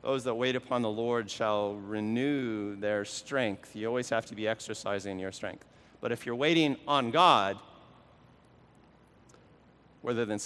[0.02, 3.76] Those that wait upon the Lord shall renew their strength.
[3.76, 5.64] You always have to be exercising your strength.
[6.00, 7.56] But if you're waiting on God,
[10.02, 10.40] rather than,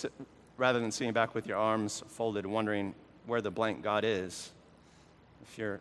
[0.58, 2.94] rather than sitting back with your arms folded, wondering
[3.26, 4.52] where the blank God is,
[5.42, 5.80] if you're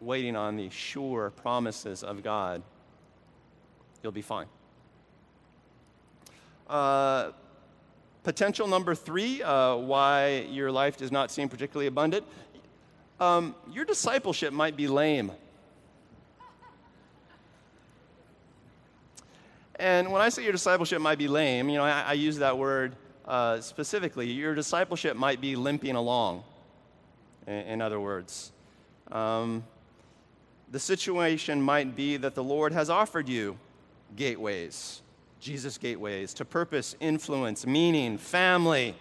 [0.00, 2.62] waiting on the sure promises of God,
[4.04, 4.46] you'll be fine.
[6.68, 7.32] Uh,
[8.22, 12.24] potential number three uh, why your life does not seem particularly abundant
[13.20, 15.32] um, your discipleship might be lame.
[19.76, 22.56] And when I say your discipleship might be lame, you know, I, I use that
[22.56, 24.30] word uh, specifically.
[24.30, 26.44] Your discipleship might be limping along,
[27.46, 28.52] in, in other words.
[29.10, 29.64] Um,
[30.70, 33.58] the situation might be that the Lord has offered you
[34.16, 35.02] gateways,
[35.40, 38.94] Jesus gateways, to purpose, influence, meaning, family,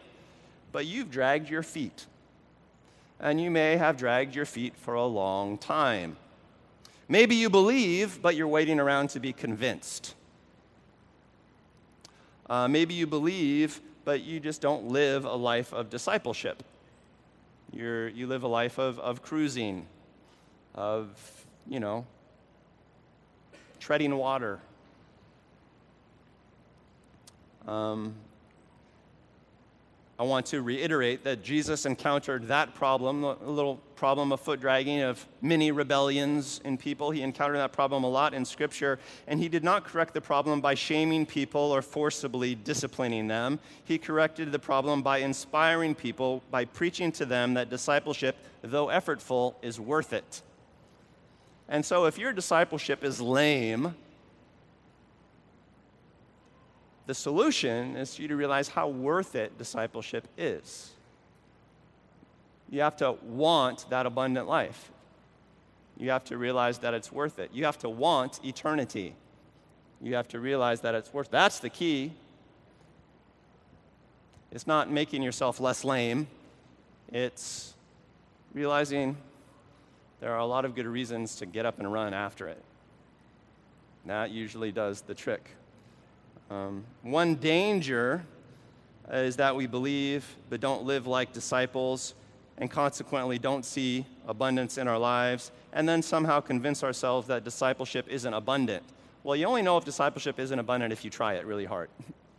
[0.71, 2.05] but you've dragged your feet.
[3.19, 6.17] And you may have dragged your feet for a long time.
[7.07, 10.15] Maybe you believe, but you're waiting around to be convinced.
[12.49, 16.63] Uh, maybe you believe, but you just don't live a life of discipleship.
[17.71, 19.87] You're, you live a life of, of cruising,
[20.75, 21.07] of,
[21.67, 22.05] you know,
[23.79, 24.59] treading water.
[27.67, 28.15] Um,
[30.19, 35.01] I want to reiterate that Jesus encountered that problem, a little problem of foot dragging,
[35.01, 37.09] of many rebellions in people.
[37.09, 40.61] He encountered that problem a lot in Scripture, and he did not correct the problem
[40.61, 43.59] by shaming people or forcibly disciplining them.
[43.85, 49.55] He corrected the problem by inspiring people, by preaching to them that discipleship, though effortful,
[49.63, 50.43] is worth it.
[51.67, 53.95] And so, if your discipleship is lame,
[57.05, 60.91] the solution is for you to realize how worth it discipleship is.
[62.69, 64.91] You have to want that abundant life.
[65.97, 67.51] You have to realize that it's worth it.
[67.53, 69.15] You have to want eternity.
[70.01, 72.13] You have to realize that it's worth That's the key.
[74.51, 76.27] It's not making yourself less lame.
[77.11, 77.73] It's
[78.53, 79.17] realizing
[80.19, 82.61] there are a lot of good reasons to get up and run after it.
[84.05, 85.49] That usually does the trick.
[86.49, 88.23] Um, one danger
[89.11, 92.15] is that we believe but don't live like disciples
[92.57, 98.07] and consequently don't see abundance in our lives and then somehow convince ourselves that discipleship
[98.09, 98.83] isn't abundant.
[99.23, 101.89] Well, you only know if discipleship isn't abundant if you try it really hard.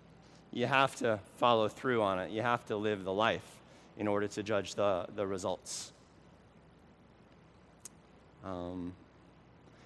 [0.53, 3.61] you have to follow through on it, you have to live the life
[3.97, 5.93] in order to judge the, the results.
[8.45, 8.93] Um,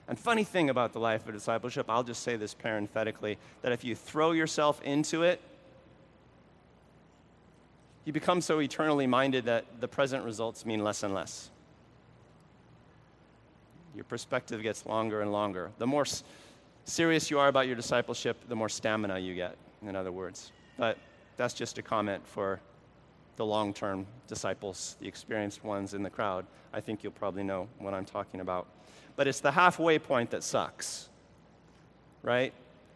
[0.08, 3.84] and funny thing about the life of discipleship, I'll just say this parenthetically, that if
[3.84, 5.40] you throw yourself into it,
[8.06, 11.50] you become so eternally minded that the present results mean less and less.
[13.94, 15.70] Your perspective gets longer and longer.
[15.76, 16.24] The more s-
[16.84, 20.52] serious you are about your discipleship, the more stamina you get, in other words.
[20.78, 20.96] But
[21.36, 22.60] that's just a comment for
[23.36, 26.46] the long term disciples, the experienced ones in the crowd.
[26.72, 28.68] I think you'll probably know what I'm talking about
[29.18, 31.08] but it's the halfway point that sucks,
[32.22, 32.52] right?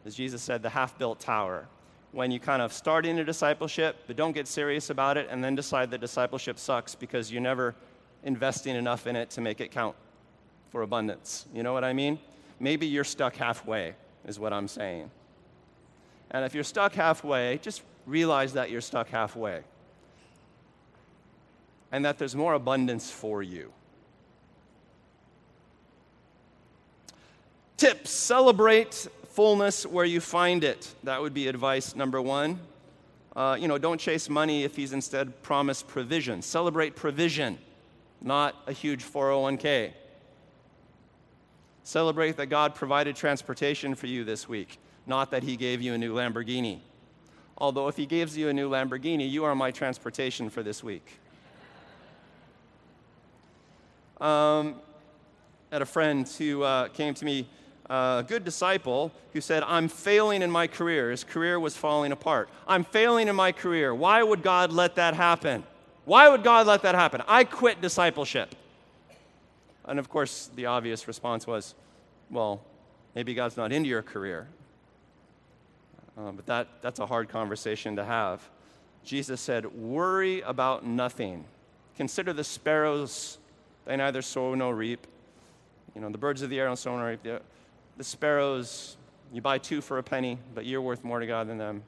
[0.06, 1.66] As Jesus said, the half built tower.
[2.12, 5.56] When you kind of start into discipleship, but don't get serious about it, and then
[5.56, 7.74] decide that discipleship sucks because you're never
[8.22, 9.96] investing enough in it to make it count
[10.70, 11.46] for abundance.
[11.52, 12.20] You know what I mean?
[12.60, 15.10] Maybe you're stuck halfway, is what I'm saying.
[16.30, 19.62] And if you're stuck halfway, just realize that you're stuck halfway
[21.90, 23.72] and that there's more abundance for you.
[27.76, 30.94] Tips celebrate fullness where you find it.
[31.04, 32.60] That would be advice number one.
[33.34, 36.42] Uh, you know, don't chase money if he's instead promised provision.
[36.42, 37.58] Celebrate provision,
[38.20, 39.92] not a huge 401k.
[41.82, 45.98] Celebrate that God provided transportation for you this week, not that he gave you a
[45.98, 46.80] new Lamborghini.
[47.56, 51.18] Although, if he gives you a new Lamborghini, you are my transportation for this week.
[54.20, 54.76] Um,
[55.70, 57.48] I had a friend who uh, came to me
[57.93, 61.11] a good disciple who said, I'm failing in my career.
[61.11, 62.49] His career was falling apart.
[62.66, 63.95] I'm failing in my career.
[63.95, 65.62] Why would God let that happen?
[66.07, 67.22] Why would God let that happen?
[67.28, 68.55] I quit discipleship.
[69.84, 71.74] And of course, the obvious response was,
[72.30, 72.62] well,
[73.14, 74.49] maybe God's not into your career.
[76.16, 78.49] Uh, but that, that's a hard conversation to have.
[79.05, 81.45] Jesus said, Worry about nothing.
[81.97, 83.38] Consider the sparrows,
[83.84, 85.07] they neither sow nor reap.
[85.95, 87.43] You know, the birds of the air don't sow nor reap
[87.97, 88.97] the sparrows,
[89.32, 91.82] you buy two for a penny, but you're worth more to God than them.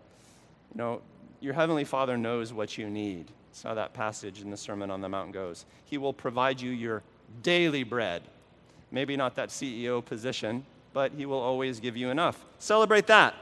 [0.75, 1.03] You know,
[1.41, 3.27] your Heavenly Father knows what you need.
[3.51, 5.67] That's how that passage in the Sermon on the Mount goes.
[5.85, 7.03] He will provide you your
[7.43, 8.23] daily bread.
[8.91, 12.45] Maybe not that CEO position, but He will always give you enough.
[12.59, 13.35] Celebrate that.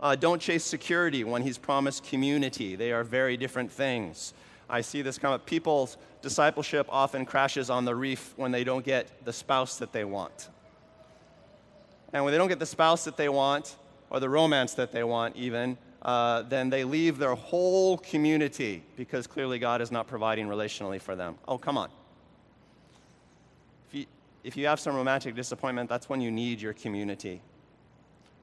[0.00, 2.76] Uh, don't chase security when He's promised community.
[2.76, 4.34] They are very different things.
[4.68, 5.46] I see this come up.
[5.46, 10.04] People's discipleship often crashes on the reef when they don't get the spouse that they
[10.04, 10.48] want.
[12.14, 13.76] And when they don't get the spouse that they want,
[14.08, 19.26] or the romance that they want, even, uh, then they leave their whole community because
[19.26, 21.34] clearly God is not providing relationally for them.
[21.48, 21.90] Oh, come on.
[23.88, 24.06] If you,
[24.44, 27.40] if you have some romantic disappointment, that's when you need your community.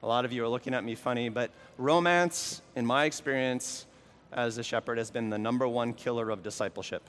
[0.02, 3.86] A lot of you are looking at me funny, but romance, in my experience
[4.32, 7.08] as a shepherd, has been the number one killer of discipleship.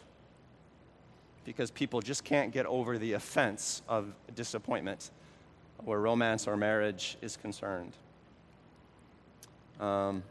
[1.43, 5.11] Because people just can't get over the offense of disappointment
[5.86, 7.93] where romance or marriage is concerned.
[9.79, 10.23] Um,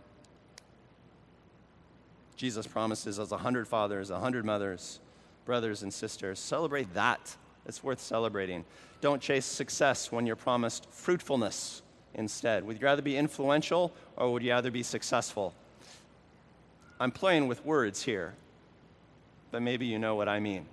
[2.37, 5.01] Jesus promises us a hundred fathers, a hundred mothers,
[5.45, 6.39] brothers and sisters.
[6.39, 7.37] Celebrate that.
[7.67, 8.65] It's worth celebrating.
[9.01, 11.83] Don't chase success when you're promised fruitfulness
[12.15, 12.65] instead.
[12.65, 15.55] Would you rather be influential or would you rather be successful?
[16.99, 18.35] I'm playing with words here,
[19.51, 20.67] but maybe you know what I mean.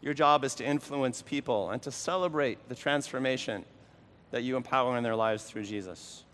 [0.00, 3.64] Your job is to influence people and to celebrate the transformation
[4.34, 6.24] that you empower in their lives through Jesus.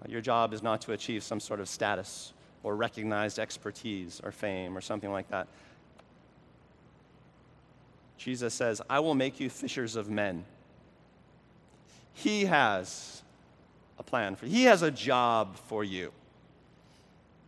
[0.00, 4.30] Uh, your job is not to achieve some sort of status or recognized expertise or
[4.30, 5.48] fame or something like that.
[8.18, 10.44] Jesus says, I will make you fishers of men.
[12.12, 13.24] He has
[13.98, 16.12] a plan for you, He has a job for you.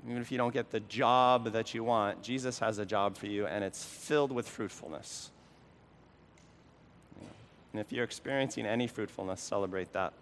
[0.05, 3.27] Even if you don't get the job that you want, Jesus has a job for
[3.27, 5.31] you, and it's filled with fruitfulness.
[7.73, 10.12] And if you're experiencing any fruitfulness, celebrate that.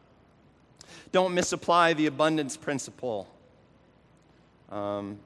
[1.13, 3.29] Don't misapply the abundance principle.
[4.71, 5.19] Um,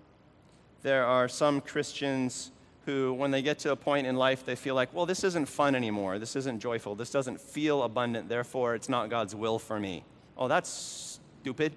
[0.82, 2.50] there are some Christians
[2.86, 5.46] who, when they get to a point in life, they feel like, well, this isn't
[5.46, 6.18] fun anymore.
[6.18, 6.94] This isn't joyful.
[6.94, 8.28] This doesn't feel abundant.
[8.28, 10.04] Therefore, it's not God's will for me.
[10.36, 11.72] Oh, that's stupid.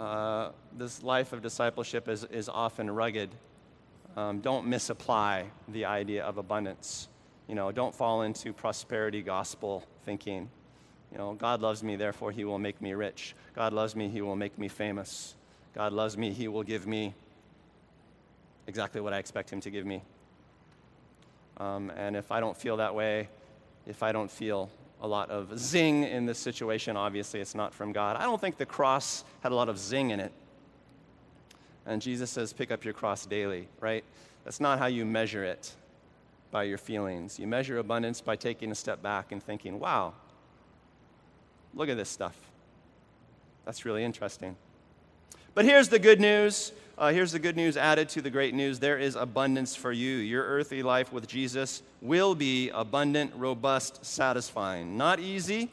[0.00, 3.30] Uh, this life of discipleship is, is often rugged.
[4.16, 7.08] Um, don't misapply the idea of abundance.
[7.48, 10.48] You know, don't fall into prosperity gospel thinking.
[11.12, 13.34] You know, God loves me, therefore he will make me rich.
[13.54, 15.34] God loves me, he will make me famous.
[15.74, 17.14] God loves me, he will give me
[18.66, 20.02] exactly what I expect him to give me.
[21.58, 23.28] Um, and if I don't feel that way,
[23.86, 24.70] if I don't feel
[25.02, 28.16] a lot of zing in this situation, obviously it's not from God.
[28.16, 30.32] I don't think the cross had a lot of zing in it.
[31.86, 34.02] And Jesus says, pick up your cross daily, right?
[34.44, 35.74] That's not how you measure it
[36.54, 37.36] by your feelings.
[37.36, 40.14] You measure abundance by taking a step back and thinking, wow,
[41.74, 42.38] look at this stuff.
[43.64, 44.54] That's really interesting.
[45.54, 46.70] But here's the good news.
[46.96, 48.78] Uh, here's the good news added to the great news.
[48.78, 50.18] There is abundance for you.
[50.18, 54.96] Your earthly life with Jesus will be abundant, robust, satisfying.
[54.96, 55.72] Not easy,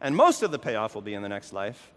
[0.00, 1.90] and most of the payoff will be in the next life.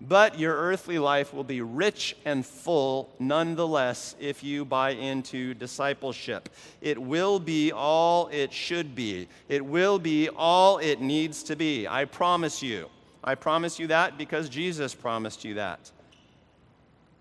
[0.00, 6.48] But your earthly life will be rich and full nonetheless if you buy into discipleship.
[6.80, 11.88] It will be all it should be, it will be all it needs to be.
[11.88, 12.88] I promise you.
[13.24, 15.90] I promise you that because Jesus promised you that.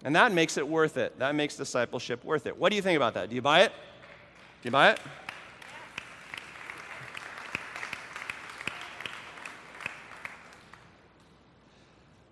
[0.04, 1.18] And that makes it worth it.
[1.18, 2.56] That makes discipleship worth it.
[2.56, 3.30] What do you think about that?
[3.30, 3.72] Do you buy it?
[4.62, 5.00] Do you buy it?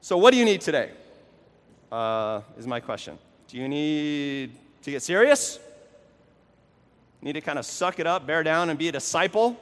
[0.06, 0.91] So, what do you need today?
[1.91, 3.18] Uh, is my question.
[3.47, 4.51] Do you need
[4.84, 5.58] to get serious?
[7.24, 9.60] Need to kind of suck it up, bear down, and be a disciple?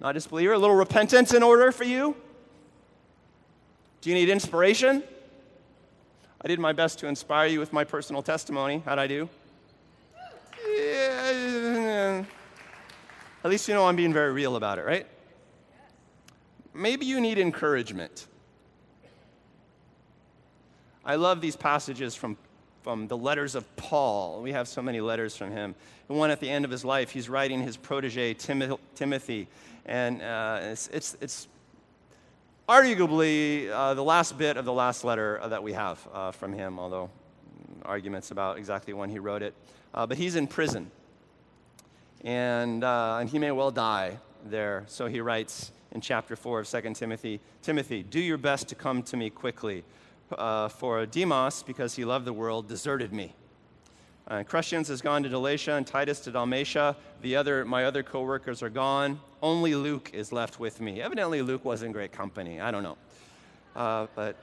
[0.00, 0.52] Not a disbeliever?
[0.52, 2.14] A little repentance in order for you?
[4.02, 5.02] Do you need inspiration?
[6.40, 8.84] I did my best to inspire you with my personal testimony.
[8.84, 9.28] How'd I do?
[13.42, 15.08] At least you know I'm being very real about it, right?
[16.72, 18.28] Maybe you need encouragement.
[21.06, 22.36] I love these passages from,
[22.82, 24.42] from the letters of Paul.
[24.42, 25.76] We have so many letters from him.
[26.08, 29.46] The one at the end of his life, he's writing his protege, Timothy.
[29.86, 31.48] And uh, it's, it's, it's,
[32.68, 36.80] arguably uh, the last bit of the last letter that we have uh, from him,
[36.80, 37.08] although
[37.84, 39.54] arguments about exactly when he wrote it.
[39.94, 40.90] Uh, but he's in prison.
[42.24, 44.82] And, uh, and he may well die there.
[44.88, 49.04] So he writes in chapter 4 of 2 Timothy Timothy, do your best to come
[49.04, 49.84] to me quickly
[50.32, 53.34] uh, for Demas, because he loved the world, deserted me.
[54.28, 56.96] Uh, Crescens has gone to Galatia and Titus to Dalmatia.
[57.22, 59.20] The other, my other co-workers are gone.
[59.40, 61.00] Only Luke is left with me.
[61.00, 62.60] Evidently, Luke wasn't great company.
[62.60, 62.96] I don't know.
[63.76, 64.34] Uh, but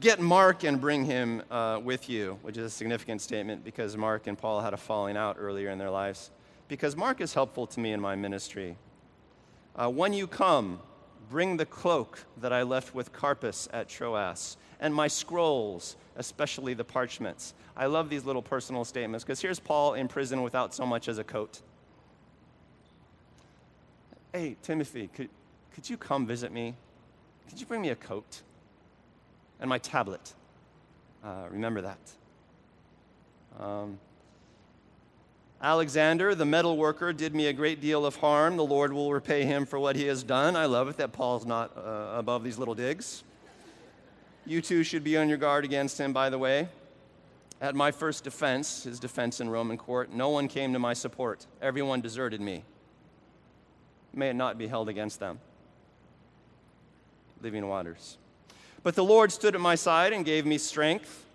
[0.00, 4.26] get Mark and bring him uh, with you, which is a significant statement because Mark
[4.26, 6.32] and Paul had a falling out earlier in their lives.
[6.66, 8.76] Because Mark is helpful to me in my ministry.
[9.76, 10.80] Uh, when you come,
[11.30, 16.84] Bring the cloak that I left with Carpus at Troas, and my scrolls, especially the
[16.84, 17.54] parchments.
[17.76, 21.18] I love these little personal statements because here's Paul in prison without so much as
[21.18, 21.60] a coat.
[24.32, 25.28] Hey, Timothy, could,
[25.72, 26.74] could you come visit me?
[27.48, 28.42] Could you bring me a coat
[29.60, 30.34] and my tablet?
[31.24, 31.98] Uh, remember that.
[33.58, 33.98] Um,
[35.62, 38.56] Alexander, the metal worker, did me a great deal of harm.
[38.56, 40.56] The Lord will repay him for what he has done.
[40.56, 43.24] I love it that Paul's not uh, above these little digs.
[44.46, 46.68] You too should be on your guard against him, by the way.
[47.60, 51.46] At my first defense, his defense in Roman court, no one came to my support.
[51.60, 52.64] Everyone deserted me.
[54.14, 55.40] May it not be held against them.
[57.42, 58.16] Living waters.
[58.82, 61.26] But the Lord stood at my side and gave me strength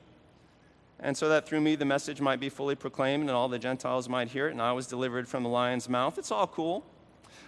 [1.00, 4.10] and so that through me the message might be fully proclaimed and all the Gentiles
[4.10, 6.18] might hear it, and I was delivered from the lion's mouth.
[6.18, 6.86] It's all cool.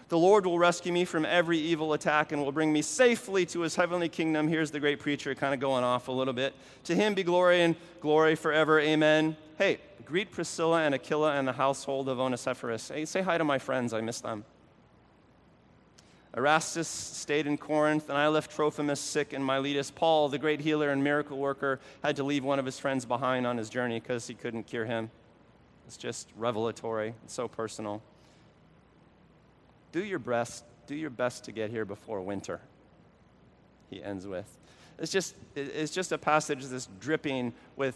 [0.10, 3.62] The Lord will rescue me from every evil attack and will bring me safely to
[3.62, 4.48] his heavenly kingdom.
[4.48, 6.54] Here's the great preacher kind of going off a little bit.
[6.86, 8.80] To him be glory and glory forever.
[8.80, 9.36] Amen.
[9.58, 12.88] Hey, greet Priscilla and Aquila and the household of Onesiphorus.
[12.88, 13.94] Hey, say hi to my friends.
[13.94, 14.46] I miss them.
[16.38, 19.90] Erastus stayed in Corinth, and I left Trophimus sick in Miletus.
[19.90, 23.48] Paul, the great healer and miracle worker, had to leave one of his friends behind
[23.48, 25.10] on his journey because he couldn't cure him.
[25.88, 28.04] It's just revelatory, it's so personal.
[29.92, 32.62] Do your best, do your best to get here before winter.
[33.90, 34.60] He ends with.
[35.00, 37.96] It's just, it's just a passage that's dripping with,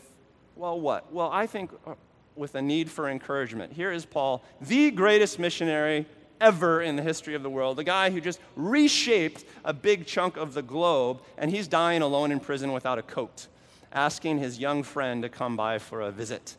[0.56, 1.14] well, what?
[1.14, 1.94] Well, I think uh,
[2.36, 3.74] with a need for encouragement.
[3.74, 6.08] Here is Paul, the greatest missionary
[6.42, 10.36] ever in the history of the world, the guy who just reshaped a big chunk
[10.36, 13.48] of the globe, and he's dying alone in prison without a coat,
[13.94, 16.58] asking his young friend to come by for a visit.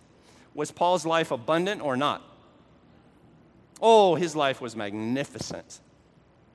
[0.54, 2.22] Was Paul's life abundant or not?
[3.80, 5.80] Oh, his life was magnificent.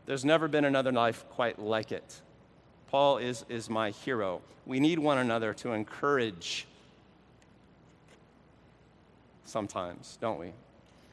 [0.06, 2.22] There's never been another life quite like it.
[2.88, 4.42] Paul is, is my hero.
[4.66, 6.66] We need one another to encourage
[9.44, 10.54] sometimes, don't we?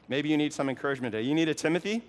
[0.07, 1.27] Maybe you need some encouragement today.
[1.27, 2.03] You need a Timothy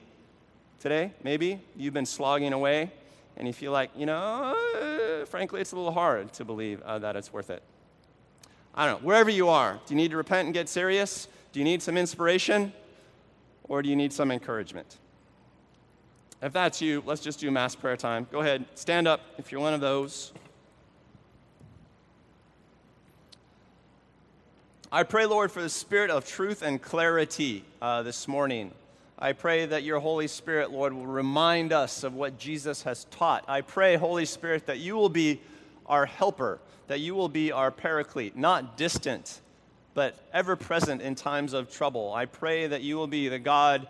[0.80, 1.60] today, maybe.
[1.76, 2.92] You've been slogging away
[3.36, 4.56] and you feel like, you know,
[5.22, 7.62] uh, frankly, it's a little hard to believe uh, that it's worth it.
[8.74, 9.06] I don't know.
[9.06, 11.28] Wherever you are, do you need to repent and get serious?
[11.52, 12.72] Do you need some inspiration?
[13.64, 14.98] Or do you need some encouragement?
[16.42, 18.26] If that's you, let's just do mass prayer time.
[18.30, 20.32] Go ahead, stand up if you're one of those.
[24.92, 28.70] I pray, Lord, for the spirit of truth and clarity uh, this morning.
[29.18, 33.44] I pray that your Holy Spirit, Lord, will remind us of what Jesus has taught.
[33.48, 35.40] I pray, Holy Spirit, that you will be
[35.86, 39.40] our helper, that you will be our paraclete, not distant,
[39.94, 42.12] but ever present in times of trouble.
[42.14, 43.88] I pray that you will be the God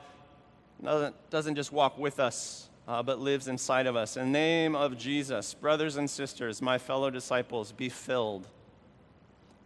[0.82, 4.16] doesn't, doesn't just walk with us, uh, but lives inside of us.
[4.16, 8.48] In the name of Jesus, brothers and sisters, my fellow disciples, be filled.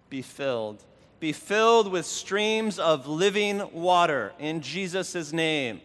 [0.08, 0.84] Be filled
[1.20, 5.82] be filled with streams of living water in Jesus' name.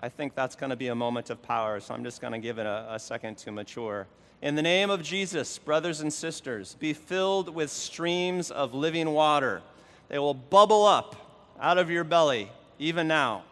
[0.00, 2.40] I think that's going to be a moment of power, so I'm just going to
[2.40, 4.06] give it a, a, second to mature.
[4.42, 9.62] In the name of Jesus, brothers and sisters, be filled with streams of living water.
[10.08, 11.16] They will bubble up
[11.60, 13.44] out of your belly, even now.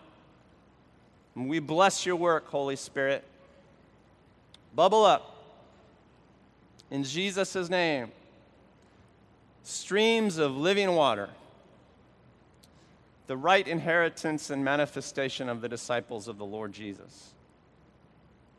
[1.34, 3.24] And we bless your work, Holy Spirit.
[4.74, 5.30] Bubble up.
[6.90, 8.11] In Jesus' name
[9.64, 11.30] streams of living water,
[13.26, 17.32] the right inheritance and manifestation of the disciples of the Lord Jesus.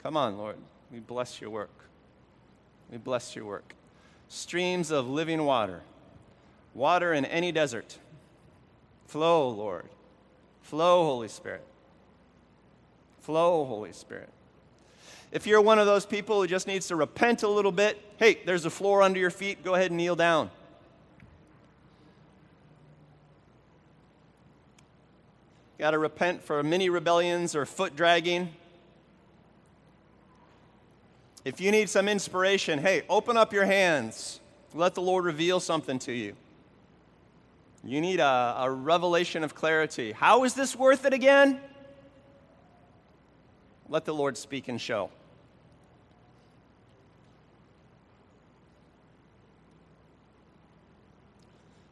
[0.03, 0.57] Come on, Lord.
[0.91, 1.71] We bless your work.
[2.91, 3.73] We bless your work.
[4.27, 5.81] Streams of living water,
[6.73, 7.97] water in any desert.
[9.05, 9.87] Flow, Lord.
[10.63, 11.63] Flow, Holy Spirit.
[13.21, 14.29] Flow, Holy Spirit.
[15.31, 18.39] If you're one of those people who just needs to repent a little bit, hey,
[18.45, 19.63] there's a floor under your feet.
[19.63, 20.49] Go ahead and kneel down.
[25.77, 28.49] Got to repent for mini rebellions or foot dragging.
[31.43, 34.39] If you need some inspiration, hey, open up your hands.
[34.73, 36.35] Let the Lord reveal something to you.
[37.83, 40.11] You need a, a revelation of clarity.
[40.11, 41.59] How is this worth it again?
[43.89, 45.11] Let the Lord speak and show.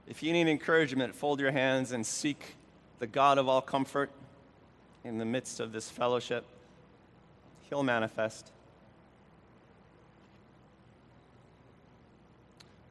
[0.08, 2.56] If you need encouragement, fold your hands and seek
[3.04, 4.10] the God of all comfort
[5.04, 6.46] in the midst of this fellowship.
[7.64, 8.50] He'll manifest.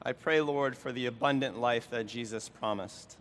[0.03, 3.17] I pray, Lord, for the abundant life that Jesus promised.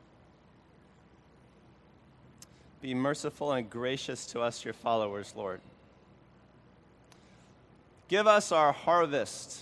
[2.82, 5.62] Be merciful and gracious to us, your followers, Lord.
[8.10, 9.62] Give us our harvest,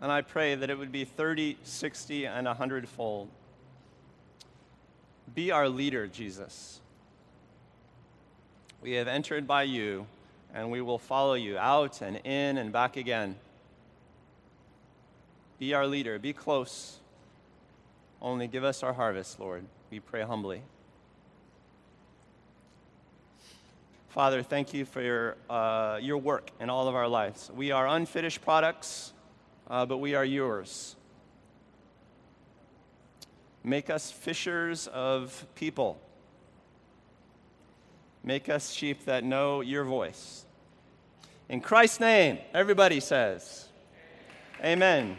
[0.00, 3.28] and I pray that it would be 30, 60, and 100 fold.
[5.32, 6.80] Be our leader, Jesus.
[8.82, 10.06] We have entered by you,
[10.52, 13.36] and we will follow you out and in and back again.
[15.58, 16.18] Be our leader.
[16.18, 16.98] Be close.
[18.20, 19.64] Only give us our harvest, Lord.
[19.90, 20.62] We pray humbly.
[24.08, 27.50] Father, thank you for your, uh, your work in all of our lives.
[27.52, 29.12] We are unfinished products,
[29.68, 30.94] uh, but we are yours.
[33.64, 35.98] Make us fishers of people.
[38.22, 40.44] Make us sheep that know your voice.
[41.48, 43.68] In Christ's name, everybody says,
[44.62, 45.16] Amen.